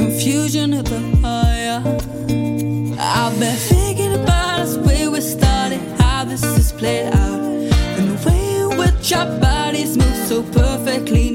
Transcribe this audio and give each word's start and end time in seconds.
confusion 0.00 0.72
of 0.72 0.84
the 0.86 1.00
fire. 1.20 1.82
I've 2.98 3.38
been 3.38 3.56
thinking 3.72 4.14
about 4.14 4.60
us 4.60 4.78
where 4.78 5.10
we 5.10 5.20
started, 5.20 5.82
how 6.00 6.24
this 6.24 6.42
is 6.42 6.72
played 6.72 7.12
out, 7.12 7.40
and 7.98 8.08
the 8.08 8.16
way 8.26 8.60
in 8.62 8.78
which 8.78 9.12
our 9.12 9.28
bodies 9.38 9.98
move 9.98 10.16
so 10.26 10.42
perfectly. 10.42 11.30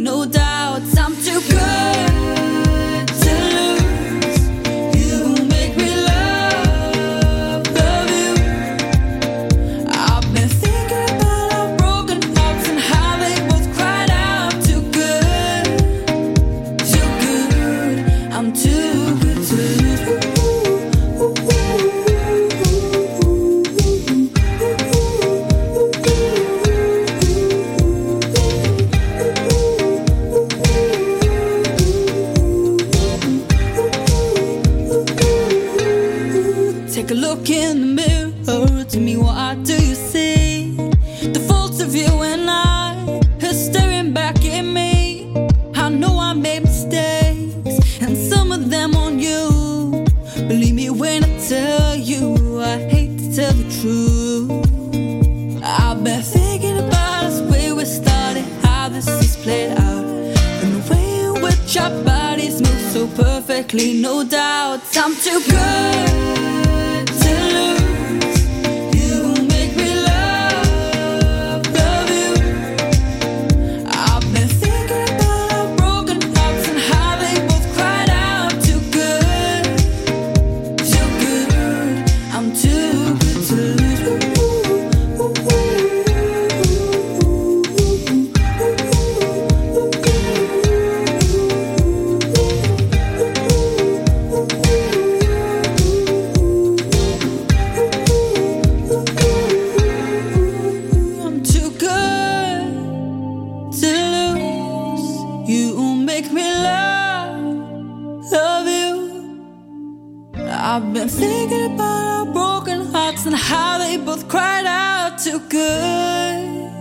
Too 115.36 115.50
good, 115.50 116.72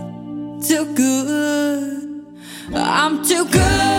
too 0.63 0.95
good. 0.95 2.25
I'm 2.73 3.21
too 3.25 3.45
good 3.49 3.94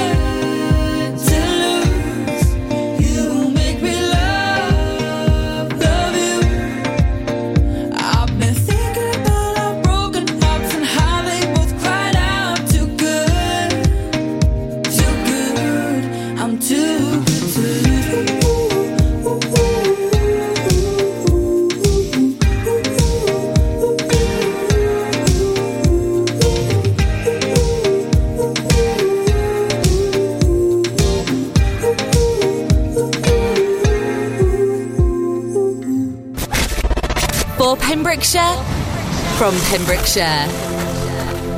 Pembrokeshire. 39.71 40.47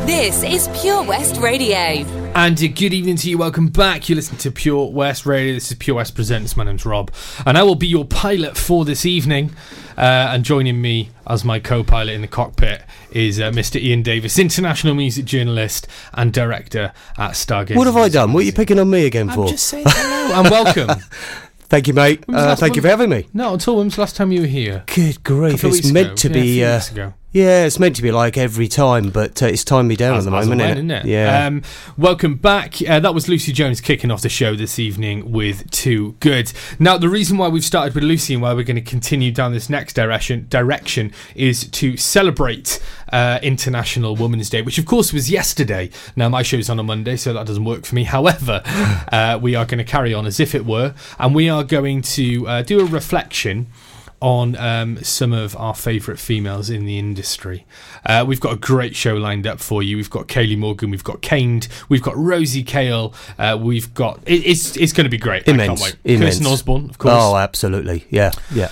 This 0.07 0.43
is 0.43 0.69
Pure 0.81 1.05
West 1.05 1.37
Radio. 1.37 1.77
And 2.35 2.57
uh, 2.57 2.69
good 2.69 2.95
evening 2.95 3.17
to 3.17 3.29
you. 3.29 3.37
Welcome 3.37 3.69
back. 3.69 4.09
You 4.09 4.15
listen 4.15 4.39
to 4.39 4.51
Pure 4.51 4.93
West 4.93 5.27
Radio. 5.27 5.53
This 5.53 5.71
is 5.71 5.77
Pure 5.77 5.97
West 5.97 6.15
Presents. 6.15 6.57
My 6.57 6.65
name's 6.65 6.87
Rob, 6.87 7.11
and 7.45 7.59
I 7.59 7.63
will 7.65 7.75
be 7.75 7.87
your 7.87 8.07
pilot 8.07 8.57
for 8.57 8.87
this 8.87 9.05
evening. 9.05 9.51
Uh, 9.99 10.31
and 10.33 10.43
joining 10.45 10.81
me 10.81 11.11
as 11.27 11.45
my 11.45 11.59
co-pilot 11.61 12.13
in 12.15 12.23
the 12.23 12.29
cockpit 12.29 12.83
is 13.11 13.41
uh, 13.41 13.51
Mr. 13.51 13.79
Ian 13.81 14.03
Davis, 14.03 14.39
international 14.39 14.95
music 14.95 15.27
journalist 15.27 15.87
and 16.15 16.33
director 16.33 16.93
at 17.19 17.33
Stargate. 17.33 17.77
What 17.77 17.87
have 17.89 17.97
I 17.97 18.09
done? 18.09 18.33
What 18.33 18.41
are 18.41 18.47
you 18.47 18.53
picking 18.53 18.79
on 18.79 18.89
me 18.89 19.05
again 19.05 19.29
for? 19.29 19.43
I'm 19.43 19.49
just 19.49 19.67
saying 19.67 19.85
hello 19.87 20.41
and 20.41 20.51
welcome. 20.51 20.99
Thank 21.63 21.87
you, 21.89 21.93
mate. 21.95 22.27
When 22.27 22.35
was 22.37 22.43
the 22.43 22.47
Uh, 22.47 22.51
last 22.53 22.61
thank 22.61 22.77
you 22.77 22.81
for 22.83 22.89
having 22.89 23.11
me. 23.11 23.27
No, 23.35 23.55
at 23.55 23.69
all. 23.69 23.77
When 23.77 23.87
was 23.89 23.97
the 23.97 24.01
last 24.01 24.17
time 24.17 24.33
you 24.33 24.41
were 24.43 24.47
here? 24.47 24.85
Good 24.87 25.23
grief! 25.23 25.63
It's 25.65 25.93
meant 25.93 26.25
ago. 26.25 26.33
to 26.33 26.41
Yeah, 26.41 26.81
be. 26.95 27.13
A 27.39 27.43
few 27.43 27.47
weeks 27.47 27.47
ago. 27.47 27.59
yeah, 27.59 27.65
it's 27.65 27.79
meant 27.79 27.97
to 27.97 28.03
be 28.03 28.13
like 28.13 28.37
every 28.37 28.69
time, 28.69 29.11
but 29.11 29.43
uh, 29.43 29.47
it's 29.47 29.65
timed 29.65 29.89
me 29.89 29.97
down 29.97 30.17
As- 30.17 30.27
at 30.27 30.31
the 30.31 30.37
moment, 30.37 30.61
when, 30.61 30.71
isn't 30.73 30.91
it? 30.91 31.05
it? 31.05 31.09
Yeah. 31.11 31.47
Um, 31.47 31.63
welcome 31.97 32.37
back. 32.37 32.77
Uh, 32.83 33.01
that 33.01 33.15
was 33.15 33.29
Lucy 33.29 33.53
Jones 33.53 33.81
kicking 33.81 34.11
off 34.11 34.23
the 34.23 34.29
show 34.29 34.55
this 34.55 34.79
evening 34.79 35.33
with 35.33 35.71
Too 35.71 36.17
Good. 36.21 36.53
Now, 36.79 36.99
the 36.99 37.09
reason 37.09 37.39
why 37.39 37.49
we've 37.49 37.65
started 37.65 37.95
with 37.95 38.05
Lucy 38.05 38.35
and 38.35 38.43
why 38.43 38.55
we're 38.55 38.65
going 38.65 38.77
to 38.77 38.83
continue 38.83 39.33
down 39.33 39.53
this 39.53 39.69
next 39.71 39.95
direction 39.95 40.47
direction 40.49 41.13
is 41.35 41.69
to 41.69 41.97
celebrate 41.97 42.81
uh, 43.13 43.39
International 43.43 44.15
Women's 44.17 44.51
Day, 44.51 44.63
which 44.63 44.79
of 44.79 44.87
course 44.87 45.13
was 45.13 45.31
yesterday. 45.31 45.91
Now, 46.17 46.29
my 46.29 46.43
show's 46.43 46.69
on 46.69 46.79
a 46.79 46.83
Monday, 46.83 47.17
so 47.17 47.33
that 47.33 47.47
doesn't 47.47 47.65
work 47.65 47.85
for 47.87 47.95
me. 47.95 48.05
However, 48.05 48.63
uh, 49.13 49.39
we 49.41 49.55
are 49.55 49.65
going 49.65 49.79
to 49.79 49.85
carry 49.85 50.13
on 50.15 50.27
as 50.27 50.41
if 50.41 50.55
it 50.55 50.67
were, 50.67 50.95
and 51.19 51.35
we 51.35 51.49
are 51.49 51.65
going 51.65 52.03
to 52.03 52.47
uh, 52.49 52.63
do 52.63 52.81
a 52.81 52.85
reflection 52.85 53.67
on 54.21 54.57
um, 54.57 55.03
some 55.03 55.33
of 55.33 55.57
our 55.57 55.75
favourite 55.75 56.19
females 56.19 56.71
in 56.71 56.85
the 56.85 56.99
industry. 56.99 57.67
Uh, 58.05 58.25
we've 58.27 58.41
got 58.41 58.53
a 58.53 58.57
great 58.57 58.97
show 58.97 59.15
lined 59.15 59.47
up 59.47 59.61
for 59.61 59.83
you. 59.83 59.97
We've 59.97 60.11
got 60.11 60.27
Kaylee 60.27 60.59
Morgan, 60.59 60.91
we've 60.91 61.05
got 61.05 61.23
Caned, 61.23 61.69
we've 61.89 62.03
got 62.03 62.17
Rosie 62.17 62.63
Kale, 62.65 63.15
uh, 63.39 63.59
we've 63.61 63.93
got 63.95 64.21
it, 64.27 64.45
it's 64.47 64.77
it's 64.77 64.93
going 64.93 65.05
to 65.05 65.11
be 65.11 65.19
great. 65.19 65.47
Immense, 65.47 65.83
wait. 65.83 65.97
immense. 66.05 66.37
Kirsten 66.37 66.47
Osborne, 66.47 66.91
of 66.91 66.99
course. 66.99 67.15
Oh, 67.17 67.37
absolutely. 67.37 68.07
Yeah, 68.11 68.33
yeah. 68.53 68.71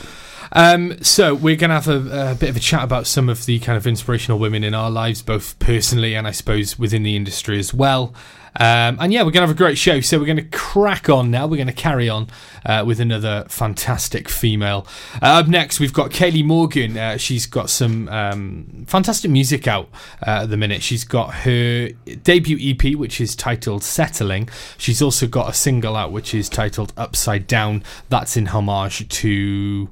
Um, 0.53 1.03
so 1.03 1.35
we're 1.35 1.57
going 1.57 1.71
to 1.71 1.81
have 1.81 1.89
a, 1.89 2.33
a 2.33 2.35
bit 2.35 2.49
of 2.49 2.57
a 2.57 2.61
chat 2.61 2.83
about 2.83 3.07
some 3.07 3.29
of 3.29 3.47
the 3.47 3.59
kind 3.61 3.77
of 3.77 3.87
inspirational 3.87 4.39
women 4.39 4.65
in 4.65 4.75
our 4.75 4.91
lives, 4.91 5.23
both 5.23 5.59
personally 5.59 6.15
and 6.15 6.27
I 6.27 6.31
suppose 6.31 6.79
within 6.79 7.03
the 7.03 7.17
industry 7.17 7.59
as 7.59 7.75
well. 7.75 8.15
Um, 8.59 8.99
and 9.01 9.13
yeah, 9.13 9.21
we're 9.21 9.31
going 9.31 9.43
to 9.43 9.49
have 9.49 9.51
a 9.51 9.55
great 9.55 9.79
show. 9.79 10.01
So 10.01 10.19
we're 10.19 10.27
going 10.27 10.37
to 10.37 10.45
crack 10.45 11.09
on 11.09 11.31
now. 11.31 11.47
We're 11.47 11.57
going 11.57 11.67
to 11.67 11.73
carry 11.73 12.09
on 12.09 12.29
uh, 12.65 12.85
with 12.87 13.01
another 13.01 13.45
fantastic 13.49 14.29
female. 14.29 14.87
Uh, 15.23 15.41
up 15.41 15.49
next, 15.49 15.81
we've 15.81 15.93
got 15.93 16.11
Kaylee 16.11 16.45
Morgan. 16.45 16.97
Uh, 16.97 17.17
she's 17.17 17.47
got 17.47 17.71
some 17.71 18.09
um, 18.09 18.85
fantastic 18.87 19.31
music 19.31 19.69
out 19.69 19.89
uh, 20.27 20.43
at 20.43 20.51
the 20.51 20.57
minute. 20.57 20.83
She's 20.83 21.05
got 21.05 21.35
her 21.35 21.91
debut 22.23 22.59
EP, 22.61 22.97
which 22.97 23.21
is 23.21 23.37
titled 23.37 23.83
Settling. 23.83 24.49
She's 24.79 25.03
also 25.03 25.27
got 25.27 25.51
a 25.51 25.55
single 25.55 25.97
out, 25.97 26.13
which 26.13 26.35
is 26.35 26.49
titled 26.49 26.93
Upside 26.97 27.47
Down. 27.47 27.83
That's 28.09 28.37
in 28.37 28.47
homage 28.47 29.09
to 29.09 29.89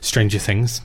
Stranger 0.00 0.38
Things. 0.38 0.82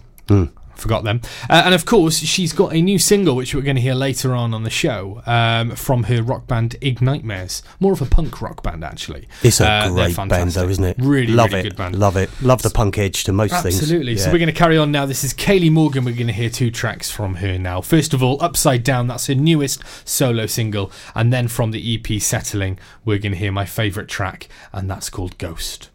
Forgot 0.78 1.04
them. 1.04 1.22
Uh, 1.50 1.64
and 1.66 1.74
of 1.74 1.86
course, 1.86 2.18
she's 2.18 2.54
got 2.54 2.74
a 2.74 2.82
new 2.82 3.00
single, 3.00 3.36
which 3.36 3.56
we're 3.56 3.62
going 3.62 3.76
to 3.78 3.82
hear 3.82 3.96
later 3.96 4.34
on 4.36 4.54
on 4.54 4.64
the 4.64 4.70
show, 4.70 5.22
um, 5.26 5.72
from 5.76 6.04
her 6.04 6.22
rock 6.22 6.48
band 6.48 6.76
Ignitemares. 6.82 7.62
More 7.80 7.94
of 7.94 8.02
a 8.02 8.06
punk 8.06 8.42
rock 8.42 8.62
band, 8.64 8.84
actually. 8.84 9.28
It's 9.44 9.60
a 9.62 9.70
Uh, 9.70 9.90
great 9.90 10.16
band, 10.16 10.52
though, 10.52 10.68
isn't 10.70 10.84
it? 10.84 10.96
Really, 11.00 11.34
love 11.34 11.50
really 11.52 11.60
it. 11.60 11.64
good 11.64 11.76
band. 11.76 11.96
Love 11.98 12.18
it. 12.18 12.30
Love 12.42 12.62
the 12.62 12.70
punk 12.70 12.98
edge 12.98 13.24
to 13.26 13.32
most 13.34 13.52
things. 13.64 13.80
Absolutely. 13.82 14.18
So 14.18 14.32
we're 14.32 14.38
going 14.40 14.48
to 14.48 14.54
carry 14.54 14.78
on 14.78 14.92
now. 14.92 15.06
This 15.06 15.24
is 15.24 15.34
Kaylee 15.34 15.72
Morgan. 15.72 16.06
We're 16.06 16.16
going 16.16 16.28
to 16.28 16.34
hear 16.34 16.50
two 16.50 16.72
tracks 16.72 17.10
from 17.12 17.36
her 17.36 17.58
now. 17.58 17.82
First 17.82 18.14
of 18.14 18.22
all, 18.22 18.38
Upside 18.42 18.84
Down. 18.84 19.08
That's 19.08 19.28
her 19.28 19.36
newest 19.36 19.84
solo 20.08 20.46
single. 20.46 20.92
And 21.14 21.32
then 21.32 21.48
from 21.48 21.72
the 21.72 21.96
EP 21.96 22.22
Settling, 22.22 22.78
we're 23.04 23.20
going 23.20 23.32
to 23.34 23.38
hear 23.38 23.52
my 23.52 23.66
favourite 23.66 24.10
track, 24.10 24.48
and 24.74 24.90
that's 24.90 25.10
called 25.10 25.38
Ghost. 25.38 25.90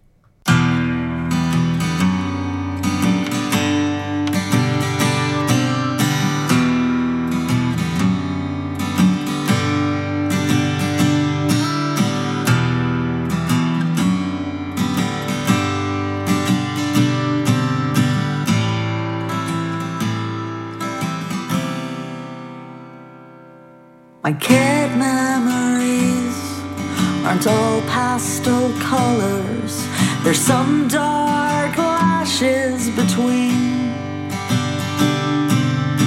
My 24.22 24.34
kid 24.34 24.98
memories 24.98 26.36
aren't 27.24 27.46
all 27.46 27.80
pastel 27.88 28.70
colors. 28.78 29.88
There's 30.22 30.38
some 30.38 30.88
dark 30.88 31.78
lashes 31.78 32.90
between. 32.90 33.88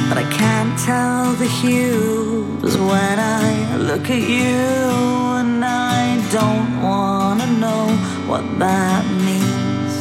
But 0.09 0.19
I 0.19 0.27
can't 0.31 0.77
tell 0.77 1.33
the 1.33 1.47
hues 1.47 2.77
when 2.77 3.17
I 3.19 3.77
look 3.77 4.07
at 4.11 4.21
you, 4.29 4.61
and 5.41 5.65
I 5.65 6.21
don't 6.31 6.83
wanna 6.83 7.47
know 7.63 7.87
what 8.27 8.43
that 8.59 9.03
means. 9.25 9.93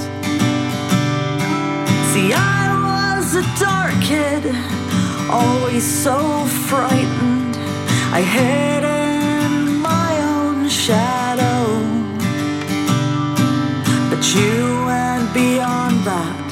See, 2.13 2.35
I 2.35 2.63
was 2.91 3.37
a 3.37 3.45
dark 3.59 3.95
kid, 4.03 4.55
always 5.31 5.83
so 5.83 6.45
frightened. 6.69 7.32
I 8.15 8.21
hid 8.21 8.85
in 8.85 9.81
my 9.81 10.13
own 10.35 10.69
shadow. 10.69 11.65
But 14.11 14.23
you 14.35 14.85
went 14.85 15.33
beyond 15.33 16.05
that 16.05 16.45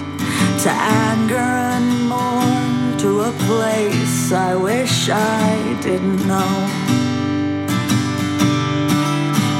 to 0.63 0.71
anger 0.71 1.51
and 1.75 2.09
more, 2.09 2.99
to 3.01 3.09
a 3.29 3.33
place 3.47 4.33
I 4.33 4.57
wish 4.57 5.11
I 5.11 5.79
didn't 5.83 6.27
know. 6.27 6.55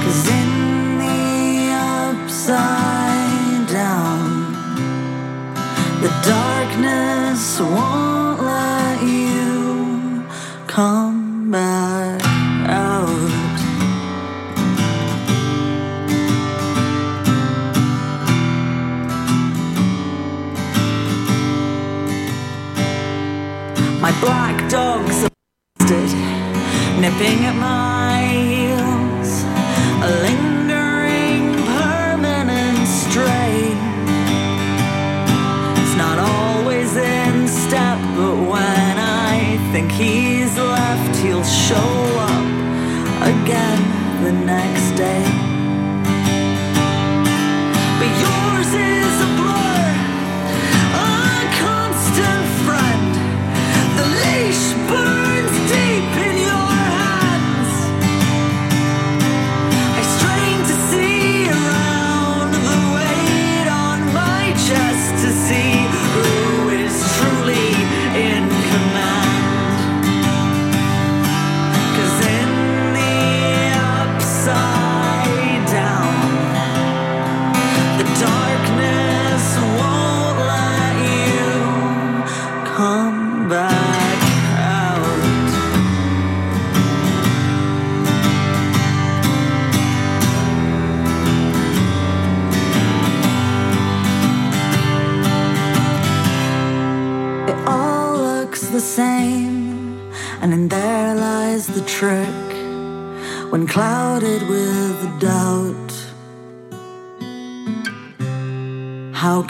Cause 0.03 0.27
in 0.41 0.51
the 1.05 1.71
upside 2.01 3.67
down, 3.69 4.53
the 6.01 6.13
darkness 6.25 7.61
won't 7.61 8.41
let 8.41 9.03
you 9.03 10.25
come 10.67 11.20
nipping 27.21 27.45
at 27.45 27.55
my 27.57 27.90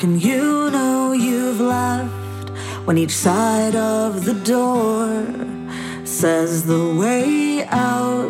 can 0.00 0.18
you 0.18 0.70
know 0.70 1.12
you've 1.12 1.60
left 1.60 2.48
when 2.86 2.96
each 2.96 3.14
side 3.14 3.76
of 3.76 4.24
the 4.24 4.32
door 4.32 5.26
says 6.06 6.64
the 6.64 6.94
way 6.94 7.66
out? 7.66 8.29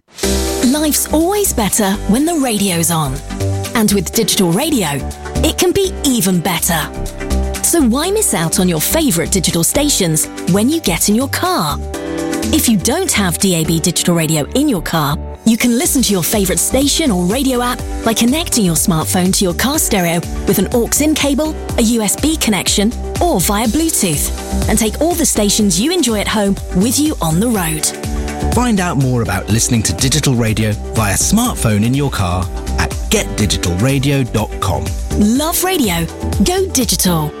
Life's 0.65 1.11
always 1.11 1.53
better 1.53 1.93
when 2.07 2.23
the 2.23 2.35
radio's 2.35 2.91
on. 2.91 3.15
And 3.73 3.91
with 3.93 4.13
digital 4.13 4.51
radio, 4.51 4.89
it 5.43 5.57
can 5.57 5.71
be 5.71 5.91
even 6.05 6.39
better. 6.39 6.79
So 7.63 7.81
why 7.81 8.11
miss 8.11 8.33
out 8.35 8.59
on 8.59 8.69
your 8.69 8.79
favourite 8.79 9.31
digital 9.31 9.63
stations 9.63 10.27
when 10.51 10.69
you 10.69 10.79
get 10.79 11.09
in 11.09 11.15
your 11.15 11.29
car? 11.29 11.77
If 12.53 12.69
you 12.69 12.77
don't 12.77 13.11
have 13.11 13.39
DAB 13.39 13.81
digital 13.81 14.13
radio 14.13 14.45
in 14.51 14.69
your 14.69 14.83
car, 14.83 15.17
you 15.45 15.57
can 15.57 15.77
listen 15.79 16.03
to 16.03 16.13
your 16.13 16.23
favourite 16.23 16.59
station 16.59 17.09
or 17.09 17.25
radio 17.25 17.61
app 17.61 17.79
by 18.05 18.13
connecting 18.13 18.63
your 18.63 18.75
smartphone 18.75 19.33
to 19.37 19.43
your 19.43 19.55
car 19.55 19.79
stereo 19.79 20.19
with 20.47 20.59
an 20.59 20.67
aux-in 20.73 21.15
cable, 21.15 21.51
a 21.79 21.83
USB 21.97 22.39
connection, 22.39 22.91
or 23.19 23.39
via 23.39 23.65
Bluetooth, 23.67 24.29
and 24.69 24.77
take 24.77 25.01
all 25.01 25.15
the 25.15 25.25
stations 25.25 25.81
you 25.81 25.91
enjoy 25.91 26.19
at 26.19 26.27
home 26.27 26.55
with 26.75 26.99
you 26.99 27.15
on 27.19 27.39
the 27.39 27.47
road. 27.47 28.10
Find 28.53 28.79
out 28.79 28.97
more 28.97 29.21
about 29.21 29.49
listening 29.49 29.83
to 29.83 29.93
digital 29.93 30.35
radio 30.35 30.71
via 30.93 31.15
smartphone 31.15 31.85
in 31.85 31.93
your 31.93 32.11
car 32.11 32.43
at 32.79 32.89
getdigitalradio.com. 33.09 34.85
Love 35.37 35.63
radio. 35.63 36.05
Go 36.43 36.67
digital. 36.73 37.40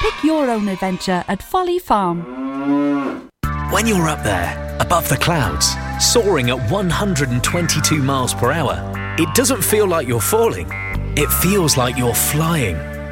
Pick 0.00 0.22
your 0.22 0.50
own 0.50 0.68
adventure 0.68 1.24
at 1.26 1.42
Folly 1.42 1.78
Farm. 1.78 2.20
When 3.70 3.86
you're 3.86 4.08
up 4.08 4.22
there, 4.22 4.76
above 4.78 5.08
the 5.08 5.16
clouds, 5.16 5.74
soaring 5.98 6.50
at 6.50 6.70
122 6.70 8.02
miles 8.02 8.34
per 8.34 8.52
hour, 8.52 8.76
it 9.18 9.34
doesn't 9.34 9.64
feel 9.64 9.88
like 9.88 10.06
you're 10.06 10.20
falling. 10.20 10.68
It 11.16 11.30
feels 11.30 11.78
like 11.78 11.96
you're 11.96 12.14
flying. 12.14 12.76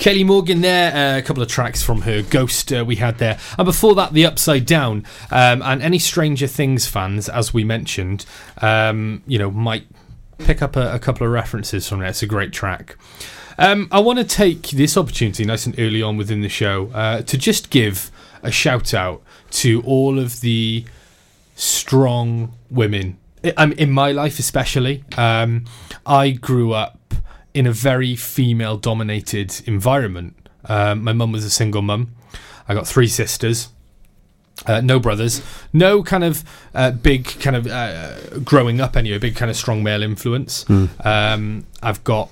Kelly 0.00 0.24
Morgan 0.24 0.62
there, 0.62 0.94
uh, 1.14 1.18
a 1.18 1.22
couple 1.22 1.42
of 1.42 1.50
tracks 1.50 1.82
from 1.82 2.00
her 2.00 2.22
Ghost 2.22 2.72
uh, 2.72 2.82
we 2.86 2.96
had 2.96 3.18
there. 3.18 3.38
And 3.58 3.66
before 3.66 3.94
that, 3.96 4.14
The 4.14 4.24
Upside 4.24 4.64
Down. 4.64 5.04
Um, 5.30 5.60
and 5.60 5.82
any 5.82 5.98
Stranger 5.98 6.46
Things 6.46 6.86
fans, 6.86 7.28
as 7.28 7.52
we 7.52 7.64
mentioned, 7.64 8.24
um, 8.62 9.22
you 9.26 9.38
know, 9.38 9.50
might 9.50 9.86
pick 10.38 10.62
up 10.62 10.74
a, 10.74 10.94
a 10.94 10.98
couple 10.98 11.26
of 11.26 11.32
references 11.34 11.86
from 11.86 12.00
it. 12.00 12.08
It's 12.08 12.22
a 12.22 12.26
great 12.26 12.50
track. 12.50 12.96
Um, 13.58 13.88
I 13.92 14.00
want 14.00 14.18
to 14.18 14.24
take 14.24 14.70
this 14.70 14.96
opportunity, 14.96 15.44
nice 15.44 15.66
and 15.66 15.78
early 15.78 16.00
on 16.00 16.16
within 16.16 16.40
the 16.40 16.48
show, 16.48 16.90
uh, 16.94 17.20
to 17.20 17.36
just 17.36 17.68
give 17.68 18.10
a 18.42 18.50
shout 18.50 18.94
out 18.94 19.22
to 19.50 19.82
all 19.82 20.18
of 20.18 20.40
the 20.40 20.86
strong 21.56 22.54
women 22.70 23.18
I- 23.44 23.50
um, 23.58 23.72
in 23.72 23.90
my 23.90 24.12
life, 24.12 24.38
especially. 24.38 25.04
Um, 25.18 25.66
I 26.06 26.30
grew 26.30 26.72
up 26.72 26.99
in 27.54 27.66
a 27.66 27.72
very 27.72 28.16
female 28.16 28.76
dominated 28.76 29.60
environment. 29.66 30.36
Um, 30.66 31.02
my 31.04 31.12
mum 31.12 31.32
was 31.32 31.44
a 31.44 31.50
single 31.50 31.82
mum. 31.82 32.14
I 32.68 32.74
got 32.74 32.86
three 32.86 33.08
sisters. 33.08 33.68
Uh, 34.66 34.80
no 34.82 35.00
brothers, 35.00 35.40
no 35.72 36.02
kind 36.02 36.22
of 36.22 36.44
uh, 36.74 36.90
big 36.90 37.24
kind 37.40 37.56
of 37.56 37.66
uh, 37.66 38.38
growing 38.40 38.78
up 38.78 38.94
anyway, 38.94 39.16
big 39.16 39.34
kind 39.34 39.50
of 39.50 39.56
strong 39.56 39.82
male 39.82 40.02
influence. 40.02 40.68
Um, 41.02 41.64
I've 41.82 42.04
got 42.04 42.28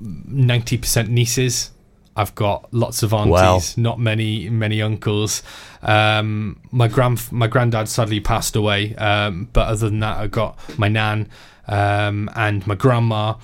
ninety 0.00 0.76
percent 0.76 1.08
nieces. 1.08 1.70
I've 2.16 2.34
got 2.34 2.66
lots 2.74 3.04
of 3.04 3.14
aunties, 3.14 3.30
Wow. 3.30 3.60
not 3.76 4.00
many 4.00 4.48
many 4.48 4.82
uncles. 4.82 5.44
Um, 5.80 6.58
my 6.72 6.88
grand 6.88 7.30
my 7.30 7.46
granddad 7.46 7.88
sadly 7.88 8.18
passed 8.18 8.56
away, 8.56 8.96
um, 8.96 9.48
but 9.52 9.68
other 9.68 9.88
than 9.88 10.00
that, 10.00 10.16
I 10.16 10.26
got 10.26 10.58
my 10.78 10.88
nan 10.88 11.28
um, 11.68 12.28
and 12.34 12.66
my 12.66 12.74
grandma. 12.74 13.34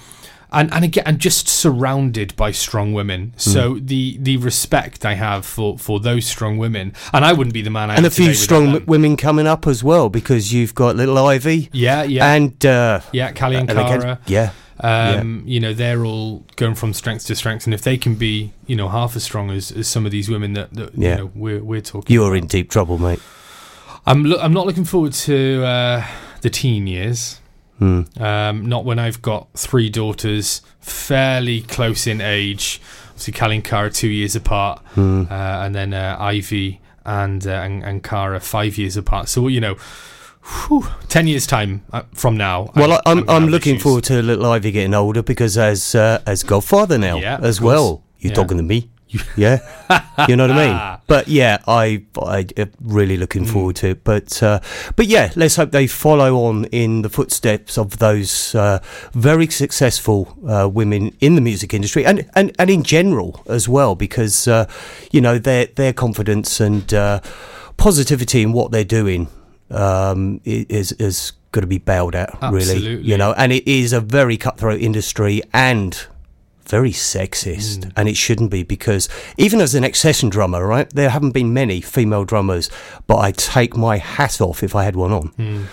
And, 0.54 0.72
and 0.72 0.84
again, 0.84 1.04
I'm 1.06 1.18
just 1.18 1.48
surrounded 1.48 2.34
by 2.36 2.52
strong 2.52 2.92
women. 2.92 3.32
So 3.36 3.78
the, 3.80 4.16
the 4.20 4.36
respect 4.38 5.04
I 5.04 5.14
have 5.14 5.44
for, 5.44 5.78
for 5.78 6.00
those 6.00 6.26
strong 6.26 6.56
women, 6.58 6.92
and 7.12 7.24
I 7.24 7.32
wouldn't 7.32 7.54
be 7.54 7.62
the 7.62 7.70
man 7.70 7.90
I 7.90 7.96
and 7.96 8.06
a 8.06 8.10
few 8.10 8.34
strong 8.34 8.84
women 8.86 9.16
coming 9.16 9.46
up 9.46 9.66
as 9.66 9.82
well 9.84 10.08
because 10.08 10.52
you've 10.52 10.74
got 10.74 10.96
little 10.96 11.18
Ivy. 11.18 11.68
Yeah, 11.72 12.02
yeah. 12.04 12.32
And 12.32 12.64
uh, 12.64 13.00
Yeah, 13.12 13.32
Callie 13.32 13.56
and 13.56 13.68
and 13.70 13.78
again- 13.78 14.00
Cara. 14.00 14.18
yeah, 14.26 14.50
Um, 14.80 15.42
You 15.46 15.60
know, 15.60 15.72
they're 15.74 16.04
all 16.04 16.44
going 16.56 16.74
from 16.74 16.92
strength 16.94 17.26
to 17.26 17.34
strength, 17.34 17.64
and 17.66 17.74
if 17.74 17.82
they 17.82 17.96
can 17.96 18.14
be, 18.14 18.52
you 18.66 18.76
know, 18.76 18.88
half 18.88 19.16
as 19.16 19.24
strong 19.24 19.50
as, 19.50 19.70
as 19.72 19.88
some 19.88 20.04
of 20.06 20.12
these 20.12 20.28
women 20.28 20.52
that, 20.54 20.72
that 20.74 20.90
Yeah. 20.96 21.10
you 21.10 21.16
know 21.24 21.30
we're 21.34 21.62
we're 21.62 21.80
talking. 21.80 22.12
you're 22.14 22.34
in 22.36 22.46
deep 22.46 22.70
trouble, 22.70 22.98
mate. 22.98 23.20
I'm 24.06 24.24
lo- 24.24 24.38
I'm 24.40 24.52
not 24.52 24.66
looking 24.66 24.84
forward 24.84 25.12
to 25.28 25.64
uh, 25.64 26.06
the 26.42 26.50
teen 26.50 26.86
years. 26.86 27.40
Hmm. 27.78 28.02
Um, 28.20 28.66
not 28.66 28.84
when 28.84 28.98
I've 28.98 29.20
got 29.20 29.48
three 29.54 29.90
daughters, 29.90 30.62
fairly 30.80 31.62
close 31.62 32.06
in 32.06 32.20
age. 32.20 32.80
Obviously, 33.10 33.32
Callie 33.32 33.56
and 33.56 33.64
Cara 33.64 33.90
two 33.90 34.08
years 34.08 34.36
apart, 34.36 34.80
Hmm. 34.94 35.24
uh, 35.30 35.34
and 35.64 35.74
then 35.74 35.92
uh, 35.94 36.16
Ivy 36.20 36.80
and, 37.04 37.46
uh, 37.46 37.50
and 37.50 37.82
and 37.84 38.02
Cara 38.02 38.40
five 38.40 38.78
years 38.78 38.96
apart. 38.96 39.28
So 39.28 39.48
you 39.48 39.60
know, 39.60 39.76
whew, 40.68 40.86
ten 41.08 41.26
years 41.26 41.46
time 41.46 41.82
uh, 41.92 42.02
from 42.12 42.36
now. 42.36 42.70
Well, 42.76 43.00
I'm 43.06 43.24
gonna 43.24 43.32
I'm 43.32 43.46
looking 43.48 43.74
issues. 43.74 43.82
forward 43.82 44.04
to 44.04 44.22
little 44.22 44.46
Ivy 44.46 44.70
getting 44.72 44.94
older 44.94 45.22
because 45.22 45.58
as 45.58 45.94
uh, 45.94 46.20
as 46.26 46.42
godfather 46.42 46.98
now 46.98 47.18
Yeah, 47.18 47.38
as 47.42 47.60
well. 47.60 48.02
You're 48.18 48.30
Yeah. 48.30 48.36
talking 48.36 48.56
to 48.56 48.62
me, 48.62 48.88
yeah. 49.36 49.58
you 50.28 50.36
know 50.36 50.48
what 50.48 50.56
I 50.56 50.66
mean? 50.66 50.98
But 51.06 51.28
yeah, 51.28 51.58
I 51.66 52.04
I 52.20 52.46
really 52.80 53.16
looking 53.16 53.44
forward 53.44 53.76
to 53.76 53.88
it. 53.90 54.04
But 54.04 54.42
uh, 54.42 54.60
but 54.96 55.06
yeah, 55.06 55.32
let's 55.36 55.56
hope 55.56 55.70
they 55.70 55.86
follow 55.86 56.44
on 56.46 56.64
in 56.66 57.02
the 57.02 57.08
footsteps 57.08 57.78
of 57.78 57.98
those 57.98 58.54
uh, 58.54 58.80
very 59.12 59.46
successful 59.48 60.36
uh, 60.48 60.68
women 60.68 61.16
in 61.20 61.34
the 61.34 61.40
music 61.40 61.74
industry 61.74 62.04
and, 62.04 62.28
and, 62.34 62.54
and 62.58 62.70
in 62.70 62.82
general 62.82 63.42
as 63.46 63.68
well, 63.68 63.94
because 63.94 64.48
uh, 64.48 64.66
you 65.12 65.20
know 65.20 65.38
their 65.38 65.66
their 65.66 65.92
confidence 65.92 66.60
and 66.60 66.92
uh, 66.94 67.20
positivity 67.76 68.42
in 68.42 68.52
what 68.52 68.70
they're 68.70 68.84
doing 68.84 69.28
um, 69.70 70.40
is 70.44 70.92
is 70.92 71.32
got 71.52 71.60
to 71.60 71.66
be 71.66 71.78
bailed 71.78 72.16
out, 72.16 72.36
really. 72.52 73.00
You 73.00 73.16
know, 73.16 73.32
and 73.34 73.52
it 73.52 73.68
is 73.70 73.92
a 73.92 74.00
very 74.00 74.36
cutthroat 74.36 74.80
industry 74.80 75.42
and 75.52 76.06
very 76.66 76.90
sexist, 76.92 77.78
Mm. 77.80 77.92
and 77.96 78.08
it 78.08 78.16
shouldn't 78.16 78.50
be 78.50 78.62
because 78.62 79.08
even 79.36 79.60
as 79.60 79.74
an 79.74 79.84
ex-session 79.84 80.28
drummer, 80.30 80.66
right, 80.66 80.88
there 80.94 81.10
haven't 81.10 81.32
been 81.32 81.52
many 81.52 81.80
female 81.80 82.24
drummers, 82.24 82.70
but 83.06 83.18
I 83.18 83.32
take 83.32 83.76
my 83.76 83.98
hat 83.98 84.40
off 84.40 84.62
if 84.62 84.74
I 84.74 84.84
had 84.84 84.96
one 84.96 85.12
on. 85.12 85.28
Mm. 85.38 85.64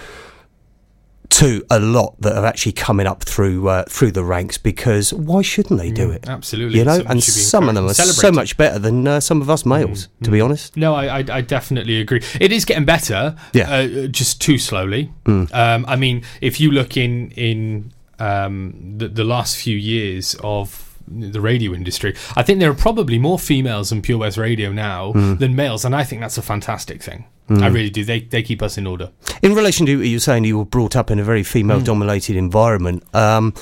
To 1.30 1.64
a 1.72 1.80
lot 1.80 2.20
that 2.20 2.36
are 2.36 2.46
actually 2.46 2.74
coming 2.74 3.08
up 3.08 3.24
through 3.24 3.68
uh, 3.70 3.86
through 3.88 4.12
the 4.12 4.24
ranks 4.24 4.58
because 4.58 5.14
why 5.14 5.42
shouldn't 5.42 5.80
they 5.80 5.90
do 5.90 6.12
it? 6.12 6.24
Mm, 6.24 6.30
absolutely. 6.34 6.78
you 6.78 6.84
know, 6.86 7.02
and 7.08 7.24
some 7.24 7.70
of 7.70 7.74
them 7.76 7.86
are 7.88 7.94
so 7.94 8.32
much 8.34 8.58
better 8.58 8.78
than 8.78 9.08
uh, 9.08 9.22
some 9.22 9.42
of 9.42 9.50
us 9.50 9.66
males. 9.66 10.10
To 10.24 10.30
be 10.30 10.42
honest, 10.42 10.76
No, 10.76 10.94
I, 10.94 11.20
I, 11.22 11.26
I 11.38 11.42
definitely 11.42 12.02
agree. 12.02 12.22
It 12.40 12.52
is 12.52 12.66
getting 12.66 12.84
better. 12.84 13.38
Yeah. 13.54 13.72
Uh, 13.72 14.08
just 14.08 14.42
too 14.42 14.58
slowly. 14.58 15.10
Um, 15.26 15.50
I 15.88 15.96
mean, 15.96 16.24
if 16.42 16.60
you 16.60 16.70
look 16.70 16.98
in 16.98 17.32
in 17.32 17.94
um, 18.22 18.98
the, 19.00 19.08
the 19.08 19.24
last 19.24 19.56
few 19.58 19.76
years 19.78 20.36
of 20.44 20.88
the 21.08 21.42
radio 21.42 21.74
industry, 21.74 22.14
I 22.36 22.44
think 22.44 22.60
there 22.60 22.70
are 22.72 22.76
probably 22.88 23.20
more 23.20 23.40
females 23.40 23.92
in 23.92 24.02
Pure 24.02 24.20
West 24.20 24.38
Radio 24.38 24.72
now 24.72 25.14
Mm. 25.14 25.40
than 25.40 25.56
males, 25.56 25.86
and 25.86 25.94
I 25.96 26.04
think 26.06 26.22
that's 26.22 26.38
a 26.38 26.42
fantastic 26.42 27.02
thing. 27.04 27.26
Mm. 27.50 27.64
I 27.64 27.68
really 27.68 27.90
do. 27.90 28.04
They 28.06 28.22
they 28.22 28.44
keep 28.44 28.62
us 28.62 28.78
in 28.78 28.88
order. 28.88 29.10
In 29.42 29.54
relation 29.56 29.86
to 29.88 29.98
what 29.98 30.08
you're 30.08 30.20
saying, 30.22 30.46
you 30.46 30.58
were 30.58 30.66
brought 30.70 30.96
up 30.96 31.12
in 31.12 31.20
a 31.20 31.24
very 31.24 31.44
female 31.44 31.82
dominated 31.82 32.36
environment. 32.38 33.04
Um, 33.14 33.54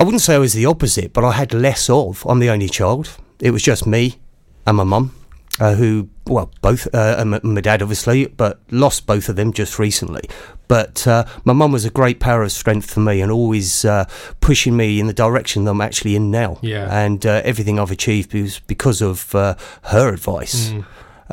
I 0.00 0.04
wouldn't 0.04 0.22
say 0.22 0.34
I 0.34 0.38
was 0.38 0.52
the 0.52 0.66
opposite, 0.66 1.12
but 1.12 1.24
I 1.24 1.32
had 1.32 1.52
less 1.52 1.90
of. 1.90 2.24
I'm 2.28 2.38
the 2.38 2.50
only 2.50 2.68
child. 2.68 3.08
It 3.40 3.50
was 3.50 3.62
just 3.62 3.86
me 3.86 4.18
and 4.66 4.76
my 4.76 4.84
mum, 4.84 5.10
uh, 5.60 5.74
who, 5.74 6.08
well, 6.26 6.50
both, 6.60 6.86
uh, 6.94 7.16
and 7.18 7.30
my, 7.42 7.60
dad 7.60 7.82
obviously, 7.82 8.26
but 8.26 8.60
lost 8.70 9.06
both 9.06 9.28
of 9.28 9.36
them 9.36 9.52
just 9.52 9.78
recently. 9.78 10.22
But 10.68 11.06
uh, 11.06 11.24
my 11.44 11.52
mum 11.52 11.72
was 11.72 11.84
a 11.84 11.90
great 11.90 12.18
power 12.18 12.42
of 12.42 12.52
strength 12.52 12.90
for 12.90 13.00
me 13.00 13.20
and 13.20 13.30
always 13.30 13.84
uh, 13.84 14.06
pushing 14.40 14.76
me 14.76 14.98
in 14.98 15.06
the 15.06 15.12
direction 15.12 15.64
that 15.64 15.70
I'm 15.70 15.80
actually 15.80 16.16
in 16.16 16.30
now. 16.30 16.58
Yeah. 16.60 16.88
And 16.90 17.24
uh, 17.24 17.40
everything 17.44 17.78
I've 17.78 17.92
achieved 17.92 18.34
is 18.34 18.58
because 18.66 19.00
of 19.00 19.34
uh, 19.34 19.54
her 19.84 20.12
advice 20.12 20.70
Mm. 20.70 20.84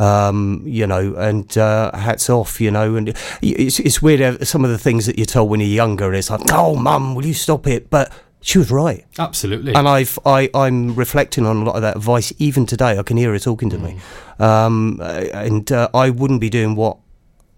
um, 0.01 0.63
you 0.65 0.87
know, 0.87 1.15
and 1.15 1.55
uh, 1.57 1.95
hats 1.95 2.29
off, 2.29 2.59
you 2.61 2.71
know, 2.71 2.95
and 2.95 3.15
it's, 3.41 3.79
it's 3.79 4.01
weird 4.01 4.47
some 4.47 4.63
of 4.65 4.71
the 4.71 4.77
things 4.77 5.05
that 5.05 5.17
you're 5.17 5.25
told 5.25 5.49
when 5.49 5.59
you're 5.59 5.69
younger. 5.69 6.13
It's 6.13 6.29
like, 6.29 6.41
oh, 6.51 6.75
mum, 6.75 7.15
will 7.15 7.25
you 7.25 7.33
stop 7.33 7.67
it? 7.67 7.89
But 7.89 8.11
she 8.43 8.57
was 8.57 8.69
right, 8.69 9.05
Absolutely. 9.17 9.73
and 9.73 9.87
I've 9.87 10.19
I, 10.25 10.49
I'm 10.53 10.95
reflecting 10.95 11.45
on 11.45 11.57
a 11.57 11.63
lot 11.63 11.75
of 11.75 11.81
that 11.81 11.95
advice 11.95 12.33
even 12.37 12.65
today. 12.65 12.99
I 12.99 13.03
can 13.03 13.17
hear 13.17 13.31
her 13.31 13.39
talking 13.39 13.69
to 13.69 13.79
me, 13.79 13.99
um, 14.37 14.99
uh, 15.01 15.25
and 15.33 15.71
uh, 15.71 15.89
I 15.93 16.09
wouldn't 16.09 16.41
be 16.41 16.49
doing 16.49 16.75
what 16.75 16.97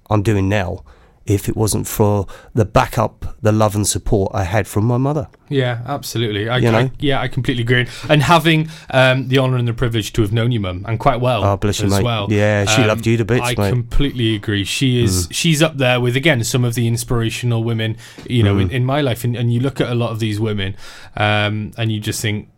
I'm 0.09 0.21
doing 0.21 0.47
now 0.47 0.83
if 1.25 1.49
it 1.49 1.57
wasn't 1.57 1.88
for 1.88 2.27
the 2.53 2.65
backup, 2.65 3.35
the 3.41 3.51
love 3.51 3.75
and 3.75 3.88
support 3.88 4.31
I 4.35 4.43
had 4.43 4.67
from 4.67 4.85
my 4.85 4.97
mother. 4.97 5.27
Yeah, 5.49 5.81
absolutely. 5.88 6.47
I, 6.49 6.57
You 6.57 6.71
know? 6.71 6.77
I, 6.77 6.91
yeah, 6.99 7.19
I 7.19 7.27
completely 7.27 7.63
agree. 7.63 7.88
And 8.09 8.21
having 8.21 8.69
um, 8.91 9.27
the 9.27 9.39
honour 9.39 9.57
and 9.57 9.67
the 9.67 9.73
privilege 9.73 10.13
to 10.13 10.21
have 10.21 10.31
known 10.31 10.51
your 10.51 10.61
mum, 10.61 10.85
and 10.88 10.99
quite 10.99 11.19
well, 11.21 11.43
Oh, 11.43 11.57
bless 11.57 11.79
you, 11.79 11.88
as 11.88 11.93
mate. 11.93 12.03
well. 12.03 12.25
Um, 12.25 12.31
Yeah, 12.31 12.65
she 12.65 12.83
loved 12.83 13.07
you 13.07 13.17
to 13.17 13.25
bits, 13.25 13.41
I 13.43 13.55
mate. 13.57 13.69
completely 13.71 14.35
agree. 14.35 14.63
She 14.65 15.03
is. 15.03 15.27
She's 15.31 15.63
up 15.63 15.77
there 15.77 15.99
with 15.99 16.15
again 16.15 16.43
some 16.43 16.63
of 16.63 16.75
the 16.75 16.88
inspirational 16.88 17.63
women, 17.63 17.97
you 18.29 18.43
know, 18.43 18.57
in, 18.59 18.69
Mm. 18.69 18.73
in 18.73 18.85
my 18.85 19.01
life. 19.01 19.23
And, 19.23 19.35
and 19.35 19.51
you 19.51 19.59
look 19.59 19.81
at 19.81 19.89
a 19.89 19.95
lot 19.95 20.11
of 20.11 20.19
these 20.19 20.39
women, 20.39 20.75
um, 21.17 21.71
and 21.77 21.91
you 21.91 21.99
just 21.99 22.21
think, 22.21 22.49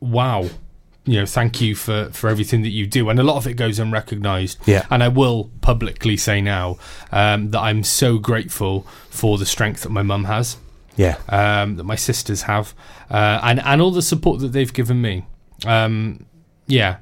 wow. 0.00 0.48
You 1.08 1.20
know, 1.20 1.26
thank 1.26 1.60
you 1.60 1.76
for, 1.76 2.10
for 2.12 2.28
everything 2.28 2.62
that 2.62 2.70
you 2.70 2.84
do, 2.86 3.08
and 3.08 3.20
a 3.20 3.22
lot 3.22 3.36
of 3.36 3.46
it 3.46 3.54
goes 3.54 3.78
unrecognised. 3.78 4.58
Yeah. 4.66 4.86
And 4.90 5.04
I 5.04 5.08
will 5.08 5.50
publicly 5.60 6.16
say 6.16 6.40
now 6.40 6.78
um, 7.12 7.52
that 7.52 7.60
I'm 7.60 7.84
so 7.84 8.18
grateful 8.18 8.82
for 9.08 9.38
the 9.38 9.46
strength 9.46 9.82
that 9.82 9.90
my 9.90 10.02
mum 10.02 10.24
has 10.24 10.56
Yeah, 10.96 11.16
um, 11.28 11.76
that 11.76 11.84
my 11.84 11.94
sisters 11.96 12.42
have, 12.42 12.74
uh, 13.10 13.40
and 13.42 13.60
and 13.60 13.80
all 13.80 13.90
the 13.90 14.02
support 14.02 14.40
that 14.40 14.48
they've 14.52 14.72
given 14.72 15.00
me. 15.00 15.24
Um, 15.64 16.26
yeah, 16.66 16.96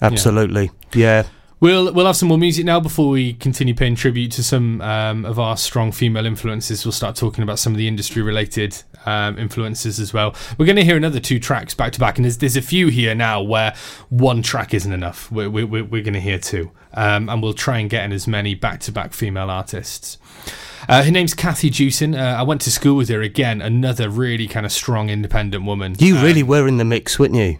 absolutely. 0.00 0.70
Yeah, 0.94 1.24
We'll 1.60 1.92
we'll 1.92 2.06
have 2.06 2.16
some 2.16 2.28
more 2.30 2.38
music 2.38 2.64
now 2.64 2.80
before 2.80 3.10
we 3.10 3.34
continue 3.34 3.74
paying 3.74 3.94
tribute 3.94 4.32
to 4.32 4.42
some 4.42 4.80
um, 4.80 5.26
of 5.26 5.38
our 5.38 5.58
strong 5.58 5.92
female 5.92 6.24
influences. 6.24 6.86
We'll 6.86 6.92
start 6.92 7.16
talking 7.16 7.42
about 7.44 7.58
some 7.58 7.74
of 7.74 7.76
the 7.76 7.86
industry 7.86 8.22
related 8.22 8.82
um, 9.04 9.38
influences 9.38 10.00
as 10.00 10.14
well. 10.14 10.34
We're 10.56 10.64
going 10.64 10.76
to 10.76 10.84
hear 10.84 10.96
another 10.96 11.20
two 11.20 11.38
tracks 11.38 11.74
back 11.74 11.92
to 11.92 12.00
back, 12.00 12.16
and 12.16 12.24
there's 12.24 12.38
there's 12.38 12.56
a 12.56 12.62
few 12.62 12.88
here 12.88 13.14
now 13.14 13.42
where 13.42 13.74
one 14.08 14.40
track 14.40 14.72
isn't 14.72 14.90
enough. 14.90 15.30
We're 15.30 15.50
we're, 15.50 15.66
we're 15.66 16.02
going 16.02 16.14
to 16.14 16.20
hear 16.20 16.38
two, 16.38 16.70
um, 16.94 17.28
and 17.28 17.42
we'll 17.42 17.52
try 17.52 17.78
and 17.78 17.90
get 17.90 18.04
in 18.06 18.12
as 18.12 18.26
many 18.26 18.54
back 18.54 18.80
to 18.80 18.92
back 18.92 19.12
female 19.12 19.50
artists. 19.50 20.16
Uh, 20.88 21.02
her 21.04 21.10
name's 21.10 21.34
Kathy 21.34 21.68
Jewson. 21.68 22.14
Uh, 22.14 22.36
I 22.38 22.42
went 22.42 22.62
to 22.62 22.70
school 22.70 22.96
with 22.96 23.10
her 23.10 23.20
again. 23.20 23.60
Another 23.60 24.08
really 24.08 24.48
kind 24.48 24.64
of 24.64 24.72
strong, 24.72 25.10
independent 25.10 25.66
woman. 25.66 25.94
You 25.98 26.16
Uh, 26.16 26.22
really 26.22 26.42
were 26.42 26.66
in 26.66 26.78
the 26.78 26.86
mix, 26.86 27.18
weren't 27.18 27.34
you? 27.34 27.58